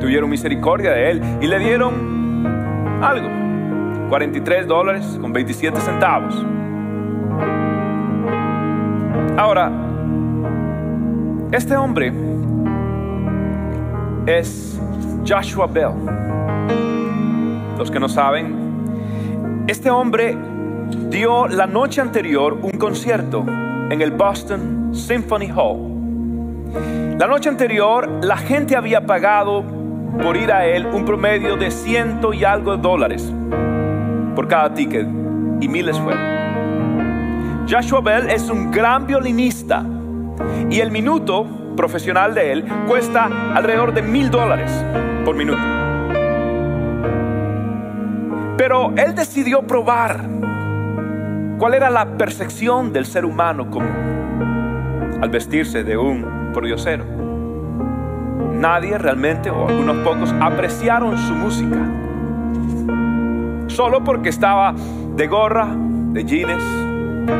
tuvieron 0.00 0.28
misericordia 0.28 0.90
de 0.90 1.12
él 1.12 1.22
y 1.40 1.46
le 1.46 1.60
dieron 1.60 2.44
algo, 3.00 3.28
43 4.08 4.66
dólares 4.66 5.16
con 5.20 5.32
27 5.32 5.80
centavos. 5.80 6.44
Ahora, 9.38 9.70
este 11.52 11.76
hombre 11.76 12.12
es 14.26 14.76
Joshua 15.24 15.68
Bell. 15.68 15.92
Los 17.78 17.92
que 17.92 18.00
no 18.00 18.08
saben, 18.08 19.64
este 19.68 19.88
hombre 19.88 20.36
dio 21.10 21.46
la 21.46 21.68
noche 21.68 22.00
anterior 22.00 22.58
un 22.60 22.72
concierto 22.72 23.46
en 23.92 24.00
el 24.00 24.10
Boston 24.10 24.94
Symphony 24.94 25.50
Hall. 25.54 27.18
La 27.18 27.26
noche 27.26 27.50
anterior 27.50 28.08
la 28.22 28.38
gente 28.38 28.74
había 28.74 29.04
pagado 29.04 29.62
por 30.22 30.34
ir 30.34 30.50
a 30.50 30.64
él 30.64 30.86
un 30.86 31.04
promedio 31.04 31.58
de 31.58 31.70
ciento 31.70 32.32
y 32.32 32.42
algo 32.42 32.74
de 32.74 32.82
dólares 32.82 33.30
por 34.34 34.48
cada 34.48 34.72
ticket 34.72 35.06
y 35.60 35.68
miles 35.68 35.98
fueron. 36.00 36.22
Joshua 37.68 38.00
Bell 38.00 38.30
es 38.30 38.48
un 38.48 38.70
gran 38.70 39.06
violinista 39.06 39.84
y 40.70 40.80
el 40.80 40.90
minuto 40.90 41.74
profesional 41.76 42.34
de 42.34 42.50
él 42.50 42.64
cuesta 42.88 43.28
alrededor 43.54 43.92
de 43.92 44.00
mil 44.00 44.30
dólares 44.30 44.72
por 45.22 45.36
minuto. 45.36 45.60
Pero 48.56 48.94
él 48.96 49.14
decidió 49.14 49.66
probar 49.66 50.24
cuál 51.62 51.74
era 51.74 51.90
la 51.90 52.16
percepción 52.16 52.92
del 52.92 53.06
ser 53.06 53.24
humano 53.24 53.70
común 53.70 55.20
al 55.22 55.30
vestirse 55.30 55.84
de 55.84 55.96
un 55.96 56.50
pordiosero. 56.52 57.04
Nadie 58.54 58.98
realmente, 58.98 59.48
o 59.48 59.68
algunos 59.68 59.98
pocos, 59.98 60.34
apreciaron 60.40 61.16
su 61.16 61.32
música. 61.34 61.78
Solo 63.68 64.02
porque 64.02 64.30
estaba 64.30 64.74
de 65.14 65.26
gorra, 65.28 65.68
de 65.72 66.24
jeans 66.24 66.64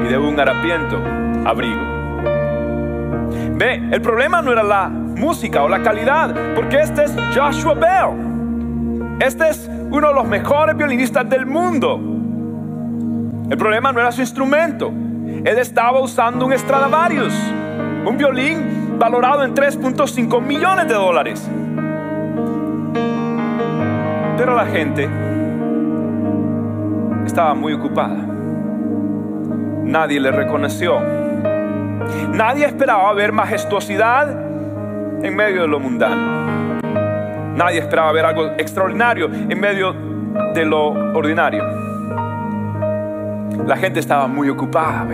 y 0.05 0.09
de 0.09 0.17
un 0.17 0.39
harapiento 0.39 1.01
abrigo. 1.45 1.83
Ve, 3.57 3.89
el 3.91 4.01
problema 4.03 4.41
no 4.41 4.53
era 4.53 4.63
la 4.63 4.89
música 4.89 5.65
o 5.65 5.69
la 5.69 5.83
calidad, 5.83 6.33
porque 6.55 6.79
este 6.79 7.07
es 7.07 7.17
Joshua 7.35 7.75
Bell. 7.75 9.17
Este 9.19 9.49
es 9.49 9.69
uno 9.91 10.07
de 10.07 10.15
los 10.15 10.29
mejores 10.29 10.77
violinistas 10.77 11.29
del 11.29 11.45
mundo. 11.45 12.12
El 13.53 13.59
problema 13.59 13.93
no 13.93 14.01
era 14.01 14.11
su 14.11 14.23
instrumento. 14.23 14.91
Él 15.45 15.59
estaba 15.59 16.01
usando 16.01 16.47
un 16.47 16.59
Stradivarius, 16.59 17.35
un 18.07 18.17
violín 18.17 18.97
valorado 18.99 19.45
en 19.45 19.55
3.5 19.55 20.41
millones 20.41 20.89
de 20.89 20.95
dólares. 20.95 21.51
Pero 24.39 24.57
la 24.57 24.65
gente 24.65 25.07
estaba 27.27 27.53
muy 27.53 27.75
ocupada. 27.75 28.17
Nadie 29.85 30.19
le 30.19 30.31
reconoció. 30.31 30.99
Nadie 32.33 32.65
esperaba 32.65 33.13
ver 33.13 33.33
majestuosidad 33.33 34.31
en 35.23 35.37
medio 35.37 35.61
de 35.61 35.69
lo 35.69 35.79
mundano. 35.79 36.81
Nadie 37.55 37.81
esperaba 37.81 38.13
ver 38.13 38.25
algo 38.25 38.47
extraordinario 38.57 39.27
en 39.27 39.61
medio 39.61 39.95
de 40.55 40.65
lo 40.65 40.87
ordinario. 41.15 41.92
La 43.67 43.77
gente 43.77 44.01
estaba 44.01 44.27
muy 44.27 44.49
ocupada, 44.49 45.07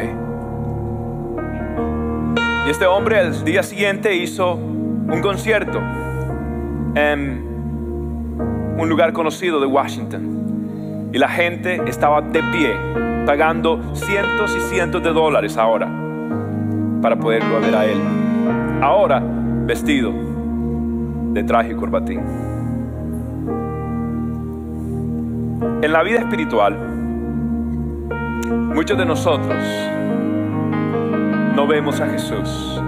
Y 2.66 2.70
este 2.70 2.86
hombre 2.86 3.20
el 3.20 3.44
día 3.44 3.62
siguiente 3.62 4.14
hizo 4.14 4.54
un 4.54 5.20
concierto 5.22 5.78
en 6.94 7.44
un 8.78 8.88
lugar 8.88 9.12
conocido 9.12 9.60
de 9.60 9.66
Washington 9.66 11.10
y 11.12 11.18
la 11.18 11.28
gente 11.28 11.82
estaba 11.86 12.20
de 12.20 12.42
pie 12.42 12.74
pagando 13.26 13.94
cientos 13.94 14.56
y 14.56 14.60
cientos 14.72 15.02
de 15.02 15.12
dólares 15.12 15.56
ahora 15.56 15.88
para 17.02 17.16
poderlo 17.16 17.60
ver 17.60 17.74
a 17.74 17.84
él. 17.86 17.98
Ahora 18.80 19.22
vestido 19.66 20.12
de 21.32 21.42
traje 21.42 21.72
y 21.72 21.74
corbatín. 21.74 22.20
En 25.82 25.92
la 25.92 26.02
vida 26.02 26.18
espiritual, 26.18 26.87
muchos 28.50 28.96
de 28.96 29.04
nosotros 29.04 29.58
no 31.54 31.66
vemos 31.66 32.00
a 32.00 32.06
Jesús 32.06 32.80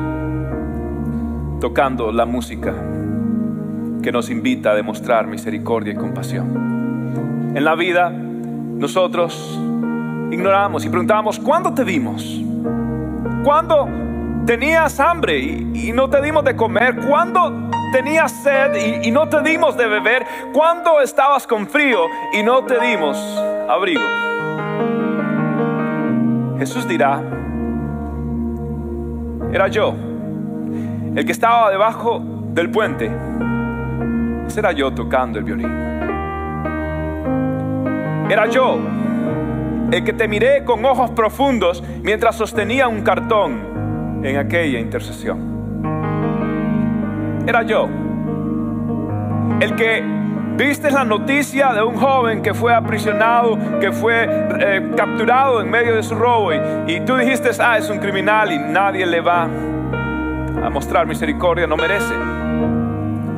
tocando 1.60 2.10
la 2.12 2.24
música 2.24 2.74
que 4.02 4.12
nos 4.12 4.30
invita 4.30 4.70
a 4.70 4.74
demostrar 4.74 5.26
misericordia 5.26 5.92
y 5.92 5.96
compasión. 5.96 7.52
En 7.54 7.64
la 7.64 7.74
vida, 7.74 8.10
nosotros 8.10 9.58
ignoramos 10.30 10.84
y 10.84 10.88
preguntamos, 10.88 11.38
¿cuándo 11.38 11.74
te 11.74 11.84
vimos? 11.84 12.40
¿Cuándo 13.44 13.88
tenías 14.46 14.98
hambre 15.00 15.38
y, 15.38 15.92
no 15.92 16.08
te 16.08 16.22
dimos 16.22 16.44
de 16.44 16.56
comer? 16.56 16.96
¿Cuándo 17.08 17.68
tenías 17.92 18.32
sed 18.32 19.02
y 19.02 19.10
no 19.10 19.28
te 19.28 19.42
dimos 19.42 19.76
de 19.76 19.86
beber? 19.86 20.24
¿Cuándo 20.52 21.00
estabas 21.00 21.46
con 21.46 21.66
frío 21.66 22.06
y 22.32 22.42
no 22.42 22.64
te 22.64 22.80
dimos 22.80 23.18
abrigo? 23.68 24.29
Jesús 26.60 26.86
dirá, 26.86 27.22
era 29.50 29.68
yo, 29.68 29.94
el 31.16 31.24
que 31.24 31.32
estaba 31.32 31.70
debajo 31.70 32.20
del 32.52 32.70
puente. 32.70 33.10
Ese 34.46 34.60
era 34.60 34.70
yo 34.72 34.92
tocando 34.92 35.38
el 35.38 35.44
violín. 35.46 35.72
Era 38.28 38.44
yo 38.46 38.78
el 39.90 40.04
que 40.04 40.12
te 40.12 40.28
miré 40.28 40.62
con 40.66 40.84
ojos 40.84 41.12
profundos 41.12 41.82
mientras 42.02 42.36
sostenía 42.36 42.88
un 42.88 43.00
cartón 43.00 44.20
en 44.22 44.36
aquella 44.36 44.78
intercesión. 44.80 45.40
Era 47.46 47.62
yo 47.62 47.88
el 49.60 49.74
que 49.76 50.19
viste 50.60 50.90
la 50.90 51.04
noticia 51.04 51.72
de 51.72 51.82
un 51.82 51.96
joven 51.96 52.42
que 52.42 52.52
fue 52.52 52.74
aprisionado, 52.74 53.58
que 53.80 53.92
fue 53.92 54.28
eh, 54.60 54.90
capturado 54.94 55.62
en 55.62 55.70
medio 55.70 55.96
de 55.96 56.02
su 56.02 56.14
robo 56.14 56.52
y, 56.52 56.58
y 56.86 57.00
tú 57.00 57.16
dijiste, 57.16 57.48
ah, 57.60 57.78
es 57.78 57.88
un 57.88 57.98
criminal 57.98 58.52
y 58.52 58.58
nadie 58.58 59.06
le 59.06 59.22
va 59.22 59.44
a 59.44 60.68
mostrar 60.68 61.06
misericordia, 61.06 61.66
no 61.66 61.78
merece. 61.78 62.12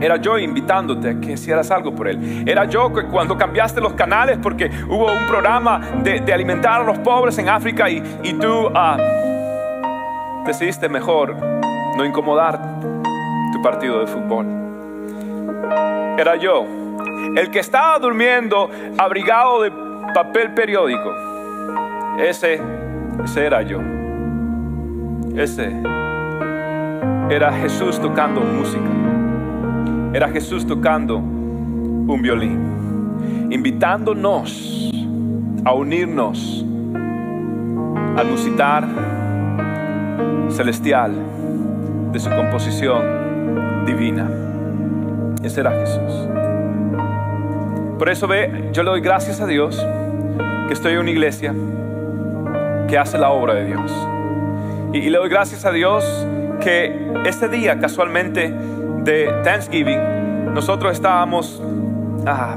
Era 0.01 0.17
yo 0.17 0.37
invitándote 0.37 1.11
a 1.11 1.21
que 1.21 1.33
hicieras 1.33 1.71
algo 1.71 1.95
por 1.95 2.09
él. 2.09 2.43
Era 2.45 2.65
yo 2.65 2.93
que 2.93 3.05
cuando 3.05 3.39
cambiaste 3.39 3.81
los 3.81 3.93
canales 3.93 4.39
porque 4.43 4.69
hubo 4.89 5.13
un 5.13 5.27
programa 5.29 5.81
de, 6.03 6.33
alimentar 6.33 6.81
a 6.81 6.85
los 6.85 6.99
pobres 6.99 7.39
en 7.39 7.49
África 7.49 7.89
y, 7.89 8.33
tú 8.41 8.69
ah, 8.75 8.97
decidiste 10.45 10.89
mejor 10.89 11.37
no 11.97 12.05
incomodar 12.05 12.81
tu 13.53 13.63
partido 13.63 14.01
de 14.01 14.09
fútbol. 14.09 14.45
Era 16.19 16.35
yo 16.35 16.82
el 17.35 17.51
que 17.51 17.59
estaba 17.61 17.99
durmiendo 17.99 18.71
abrigado 18.99 19.63
de 19.63 19.73
papel 20.15 20.53
periódico. 20.53 21.13
Ese, 22.19 22.61
ese 23.25 23.47
era 23.47 23.63
yo. 23.63 23.81
Ese 25.37 25.73
era 27.31 27.53
Jesús 27.53 27.99
tocando 28.01 28.41
música. 28.41 28.91
Era 30.13 30.29
Jesús 30.29 30.67
tocando 30.67 31.17
un 31.17 32.21
violín, 32.21 33.49
invitándonos 33.51 34.93
a 35.65 35.73
unirnos 35.73 36.67
al 38.17 38.27
musitar 38.27 38.87
celestial 40.51 41.15
de 42.13 42.19
su 42.21 42.29
composición 42.29 43.85
divina. 43.87 44.31
Ese 45.43 45.61
era 45.61 45.71
Jesús. 45.71 46.29
Por 48.03 48.11
eso 48.11 48.27
ve, 48.27 48.51
yo 48.73 48.83
le 48.83 48.91
doy 48.91 49.01
gracias 49.01 49.41
a 49.41 49.47
Dios 49.47 49.81
que 50.67 50.75
estoy 50.75 50.95
en 50.95 50.99
una 50.99 51.11
iglesia 51.13 51.55
que 52.89 52.99
hace 52.99 53.17
la 53.17 53.31
obra 53.31 53.55
de 53.55 53.65
Dios. 53.65 53.93
Y, 54.93 55.09
le 55.09 55.19
doy 55.19 55.29
gracias 55.29 55.65
a 55.65 55.71
Dios 55.71 56.27
que 56.61 57.13
este 57.25 57.49
día, 57.49 57.79
casualmente 57.79 58.53
de 59.05 59.31
Thanksgiving, 59.45 60.53
nosotros 60.53 60.93
estábamos 60.95 61.63
ah, 62.27 62.57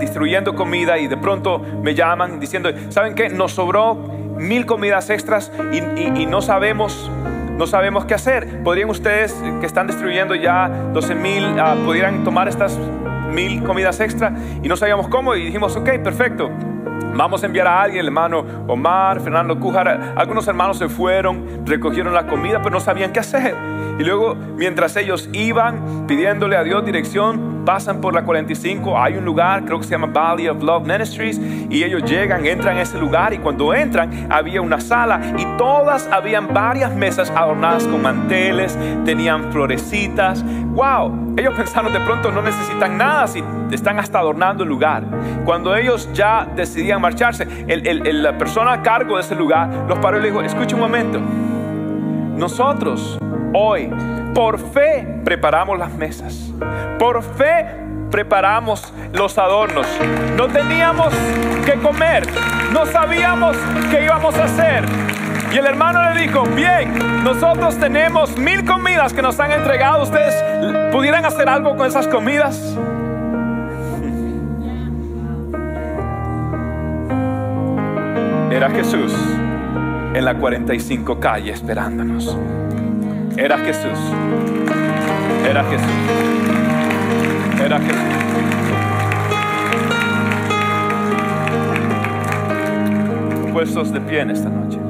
distribuyendo 0.00 0.54
comida 0.54 0.96
y 0.96 1.08
de 1.08 1.18
pronto 1.18 1.58
me 1.58 1.94
llaman 1.94 2.40
diciendo, 2.40 2.70
¿saben 2.88 3.14
qué? 3.14 3.28
Nos 3.28 3.52
sobró 3.52 3.96
mil 3.96 4.64
comidas 4.64 5.10
extras 5.10 5.52
y, 5.74 6.24
no 6.24 6.40
sabemos 6.40 7.10
no 7.58 7.66
sabemos 7.66 8.06
qué 8.06 8.14
hacer. 8.14 8.62
¿Podrían 8.62 8.88
ustedes 8.88 9.34
que 9.60 9.66
están 9.66 9.88
distribuyendo 9.88 10.34
ya 10.34 10.70
12 10.94 11.14
mil, 11.16 11.44
ah, 11.58 11.76
pudieran 11.84 12.24
tomar 12.24 12.48
estas 12.48 12.78
mil 13.32 13.62
comidas 13.62 14.00
extra 14.00 14.32
y 14.62 14.68
no 14.68 14.76
sabíamos 14.76 15.08
cómo 15.08 15.34
y 15.34 15.44
dijimos, 15.46 15.76
ok, 15.76 15.98
perfecto. 16.02 16.50
Vamos 17.14 17.42
a 17.42 17.46
enviar 17.46 17.66
a 17.66 17.82
alguien, 17.82 18.00
el 18.00 18.06
hermano 18.06 18.44
Omar, 18.68 19.20
Fernando 19.20 19.58
Cújar. 19.58 20.14
Algunos 20.16 20.46
hermanos 20.46 20.78
se 20.78 20.88
fueron, 20.88 21.66
recogieron 21.66 22.14
la 22.14 22.26
comida, 22.26 22.58
pero 22.58 22.70
no 22.70 22.80
sabían 22.80 23.12
qué 23.12 23.20
hacer. 23.20 23.54
Y 23.98 24.04
luego, 24.04 24.34
mientras 24.34 24.96
ellos 24.96 25.28
iban 25.32 26.06
pidiéndole 26.06 26.56
a 26.56 26.62
Dios 26.62 26.84
dirección, 26.84 27.64
pasan 27.64 28.00
por 28.00 28.14
la 28.14 28.24
45, 28.24 28.98
hay 28.98 29.16
un 29.16 29.24
lugar, 29.24 29.64
creo 29.64 29.78
que 29.78 29.84
se 29.84 29.90
llama 29.90 30.06
Valley 30.06 30.48
of 30.48 30.62
Love 30.62 30.86
Ministries, 30.86 31.38
y 31.38 31.84
ellos 31.84 32.04
llegan, 32.04 32.46
entran 32.46 32.78
a 32.78 32.82
ese 32.82 32.98
lugar, 32.98 33.34
y 33.34 33.38
cuando 33.38 33.74
entran 33.74 34.28
había 34.30 34.62
una 34.62 34.80
sala, 34.80 35.20
y 35.36 35.44
todas 35.60 36.08
habían 36.10 36.54
varias 36.54 36.90
mesas 36.96 37.28
adornadas 37.28 37.86
con 37.86 38.00
manteles, 38.00 38.78
tenían 39.04 39.52
florecitas. 39.52 40.42
¡Wow! 40.42 41.34
Ellos 41.36 41.52
pensaron 41.54 41.92
de 41.92 42.00
pronto 42.00 42.30
no 42.30 42.40
necesitan 42.40 42.96
nada 42.96 43.26
si 43.26 43.44
están 43.70 43.98
hasta 43.98 44.20
adornando 44.20 44.62
el 44.62 44.70
lugar. 44.70 45.04
Cuando 45.44 45.76
ellos 45.76 46.08
ya 46.14 46.48
decidían 46.56 47.02
marcharse, 47.02 47.46
la 47.66 48.38
persona 48.38 48.72
a 48.72 48.82
cargo 48.82 49.16
de 49.16 49.20
ese 49.20 49.34
lugar 49.34 49.68
los 49.86 49.98
paró 49.98 50.16
y 50.16 50.22
le 50.22 50.28
dijo, 50.28 50.40
escucha 50.40 50.76
un 50.76 50.80
momento, 50.80 51.20
nosotros 52.38 53.18
hoy 53.52 53.90
por 54.34 54.58
fe 54.58 55.20
preparamos 55.26 55.78
las 55.78 55.92
mesas. 55.92 56.54
Por 56.98 57.22
fe 57.22 57.66
preparamos 58.10 58.94
los 59.12 59.36
adornos. 59.36 59.86
No 60.38 60.46
teníamos 60.48 61.12
que 61.66 61.74
comer. 61.74 62.26
No 62.72 62.86
sabíamos 62.86 63.58
qué 63.90 64.04
íbamos 64.06 64.34
a 64.36 64.44
hacer. 64.44 65.09
Y 65.52 65.58
el 65.58 65.66
hermano 65.66 66.12
le 66.12 66.20
dijo, 66.20 66.44
bien, 66.44 67.24
nosotros 67.24 67.76
tenemos 67.78 68.36
mil 68.36 68.64
comidas 68.64 69.12
que 69.12 69.20
nos 69.20 69.40
han 69.40 69.50
entregado. 69.50 70.04
¿Ustedes 70.04 70.34
pudieran 70.92 71.24
hacer 71.24 71.48
algo 71.48 71.76
con 71.76 71.88
esas 71.88 72.06
comidas? 72.06 72.76
Era 78.50 78.70
Jesús 78.70 79.12
en 80.14 80.24
la 80.24 80.34
45 80.34 81.18
calle 81.18 81.50
esperándonos. 81.52 82.36
Era 83.36 83.58
Jesús. 83.58 83.98
Era 85.48 85.64
Jesús. 85.64 85.88
Era 87.64 87.78
Jesús. 87.78 88.00
Puestos 93.52 93.92
de 93.92 94.00
pie 94.00 94.20
en 94.20 94.30
esta 94.30 94.48
noche. 94.48 94.89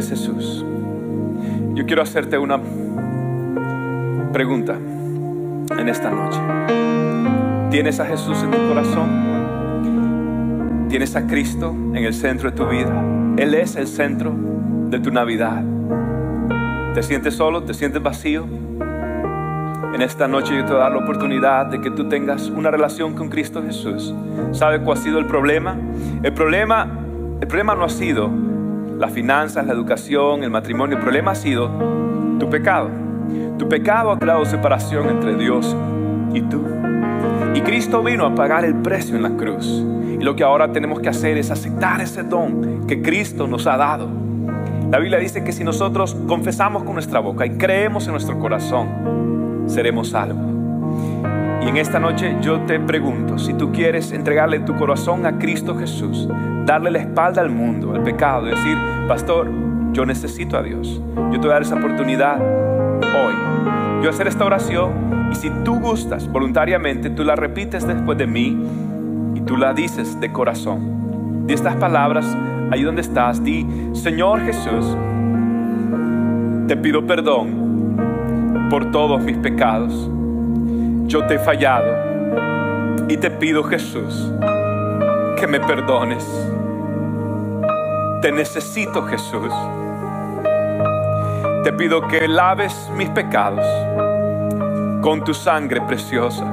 Es 0.00 0.08
Jesús. 0.08 0.64
Yo 1.74 1.84
quiero 1.84 2.00
hacerte 2.00 2.38
una 2.38 2.58
pregunta 4.32 4.78
en 5.78 5.88
esta 5.90 6.10
noche. 6.10 6.40
¿Tienes 7.70 8.00
a 8.00 8.06
Jesús 8.06 8.42
en 8.42 8.50
tu 8.50 8.56
corazón? 8.66 9.10
Tienes 10.88 11.14
a 11.16 11.26
Cristo 11.26 11.72
en 11.72 11.98
el 11.98 12.14
centro 12.14 12.50
de 12.50 12.56
tu 12.56 12.66
vida. 12.66 13.04
Él 13.36 13.52
es 13.52 13.76
el 13.76 13.86
centro 13.86 14.32
de 14.88 15.00
tu 15.00 15.10
Navidad. 15.10 15.62
¿Te 16.94 17.02
sientes 17.02 17.34
solo? 17.34 17.64
¿Te 17.64 17.74
sientes 17.74 18.02
vacío? 18.02 18.46
En 19.94 20.00
esta 20.00 20.26
noche 20.26 20.56
yo 20.56 20.64
te 20.64 20.72
voy 20.72 20.80
a 20.80 20.84
dar 20.84 20.92
la 20.92 20.98
oportunidad 21.00 21.66
de 21.66 21.82
que 21.82 21.90
tú 21.90 22.08
tengas 22.08 22.48
una 22.48 22.70
relación 22.70 23.14
con 23.14 23.28
Cristo 23.28 23.62
Jesús. 23.62 24.14
¿Sabe 24.52 24.80
cuál 24.80 24.96
ha 24.96 25.00
sido 25.02 25.18
el 25.18 25.26
problema? 25.26 25.76
El 26.22 26.32
problema, 26.32 26.88
el 27.38 27.46
problema 27.46 27.74
no 27.74 27.84
ha 27.84 27.90
sido 27.90 28.48
las 29.00 29.12
finanzas, 29.12 29.66
la 29.66 29.72
educación, 29.72 30.44
el 30.44 30.50
matrimonio. 30.50 30.98
El 30.98 31.02
problema 31.02 31.30
ha 31.30 31.34
sido 31.34 31.70
tu 32.38 32.50
pecado. 32.50 32.90
Tu 33.58 33.66
pecado 33.66 34.12
ha 34.12 34.18
creado 34.18 34.44
separación 34.44 35.08
entre 35.08 35.34
Dios 35.36 35.74
y 36.34 36.42
tú. 36.42 36.62
Y 37.54 37.62
Cristo 37.62 38.02
vino 38.02 38.26
a 38.26 38.34
pagar 38.34 38.64
el 38.64 38.74
precio 38.74 39.16
en 39.16 39.22
la 39.22 39.30
cruz. 39.30 39.66
Y 39.66 40.22
lo 40.22 40.36
que 40.36 40.44
ahora 40.44 40.70
tenemos 40.70 41.00
que 41.00 41.08
hacer 41.08 41.38
es 41.38 41.50
aceptar 41.50 42.02
ese 42.02 42.22
don 42.24 42.86
que 42.86 43.00
Cristo 43.00 43.46
nos 43.46 43.66
ha 43.66 43.78
dado. 43.78 44.06
La 44.90 44.98
Biblia 44.98 45.18
dice 45.18 45.42
que 45.44 45.52
si 45.52 45.64
nosotros 45.64 46.14
confesamos 46.28 46.82
con 46.82 46.92
nuestra 46.92 47.20
boca 47.20 47.46
y 47.46 47.50
creemos 47.56 48.04
en 48.04 48.12
nuestro 48.12 48.38
corazón, 48.38 49.64
seremos 49.66 50.10
salvos. 50.10 50.59
Y 51.62 51.68
en 51.68 51.76
esta 51.76 51.98
noche 51.98 52.36
yo 52.40 52.60
te 52.60 52.80
pregunto, 52.80 53.38
si 53.38 53.52
tú 53.52 53.70
quieres 53.70 54.12
entregarle 54.12 54.60
tu 54.60 54.74
corazón 54.76 55.26
a 55.26 55.38
Cristo 55.38 55.76
Jesús, 55.76 56.26
darle 56.64 56.90
la 56.90 57.00
espalda 57.00 57.42
al 57.42 57.50
mundo, 57.50 57.92
al 57.94 58.02
pecado, 58.02 58.46
decir, 58.46 58.78
pastor, 59.06 59.50
yo 59.92 60.06
necesito 60.06 60.56
a 60.56 60.62
Dios. 60.62 61.02
Yo 61.16 61.32
te 61.32 61.38
voy 61.38 61.50
a 61.50 61.52
dar 61.54 61.62
esa 61.62 61.74
oportunidad 61.74 62.40
hoy. 62.40 63.34
Yo 63.96 64.00
voy 64.00 64.08
hacer 64.08 64.26
esta 64.26 64.46
oración 64.46 65.28
y 65.30 65.34
si 65.34 65.50
tú 65.62 65.78
gustas 65.78 66.26
voluntariamente, 66.32 67.10
tú 67.10 67.24
la 67.24 67.36
repites 67.36 67.86
después 67.86 68.16
de 68.16 68.26
mí 68.26 68.58
y 69.34 69.40
tú 69.42 69.58
la 69.58 69.74
dices 69.74 70.18
de 70.18 70.32
corazón. 70.32 71.46
Di 71.46 71.52
estas 71.52 71.76
palabras 71.76 72.26
ahí 72.70 72.82
donde 72.82 73.02
estás. 73.02 73.44
Di, 73.44 73.66
Señor 73.92 74.40
Jesús, 74.40 74.96
te 76.66 76.76
pido 76.76 77.06
perdón 77.06 77.98
por 78.70 78.90
todos 78.90 79.20
mis 79.22 79.36
pecados 79.36 80.10
yo 81.10 81.26
te 81.26 81.34
he 81.34 81.38
fallado 81.40 81.92
y 83.08 83.16
te 83.16 83.32
pido 83.32 83.64
Jesús 83.64 84.32
que 85.36 85.48
me 85.48 85.58
perdones. 85.58 86.24
Te 88.22 88.30
necesito 88.30 89.02
Jesús. 89.02 89.52
Te 91.64 91.72
pido 91.72 92.06
que 92.06 92.28
laves 92.28 92.88
mis 92.96 93.08
pecados 93.08 93.66
con 95.02 95.24
tu 95.24 95.34
sangre 95.34 95.80
preciosa. 95.80 96.44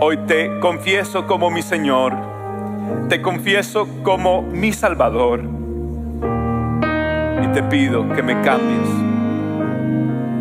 Hoy 0.00 0.16
te 0.26 0.58
confieso 0.58 1.28
como 1.28 1.48
mi 1.48 1.62
Señor. 1.62 2.14
Te 3.08 3.22
confieso 3.22 3.86
como 4.02 4.42
mi 4.42 4.72
Salvador. 4.72 5.40
Y 7.44 7.46
te 7.52 7.62
pido 7.62 8.12
que 8.12 8.24
me 8.24 8.40
cambies. 8.40 8.88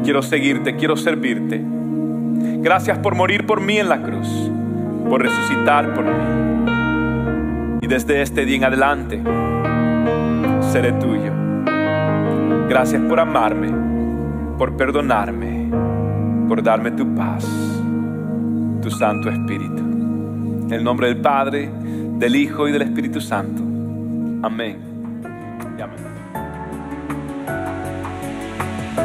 Quiero 0.04 0.24
seguirte, 0.24 0.76
quiero 0.76 0.98
servirte. 0.98 1.81
Gracias 2.62 3.00
por 3.00 3.16
morir 3.16 3.48
por 3.48 3.60
mí 3.60 3.78
en 3.78 3.90
la 3.90 4.04
cruz, 4.04 4.28
por 5.10 5.24
resucitar 5.24 5.96
por 5.96 6.06
mí. 6.06 7.80
Y 7.82 7.88
desde 7.88 8.22
este 8.22 8.46
día 8.46 8.58
en 8.58 8.64
adelante 8.66 9.22
seré 10.72 10.92
tuyo. 10.94 11.32
Gracias 12.70 13.02
por 13.02 13.20
amarme, 13.20 13.72
por 14.60 14.78
perdonarme, 14.78 15.72
por 16.48 16.62
darme 16.62 16.92
tu 16.92 17.16
paz, 17.16 17.44
tu 18.82 18.92
Santo 18.92 19.30
Espíritu. 19.30 19.82
En 20.68 20.72
el 20.72 20.84
nombre 20.84 21.08
del 21.08 21.18
Padre, 21.18 21.68
del 22.20 22.36
Hijo 22.36 22.68
y 22.68 22.72
del 22.72 22.84
Espíritu 22.84 23.20
Santo. 23.20 23.64
Amén. 24.44 24.91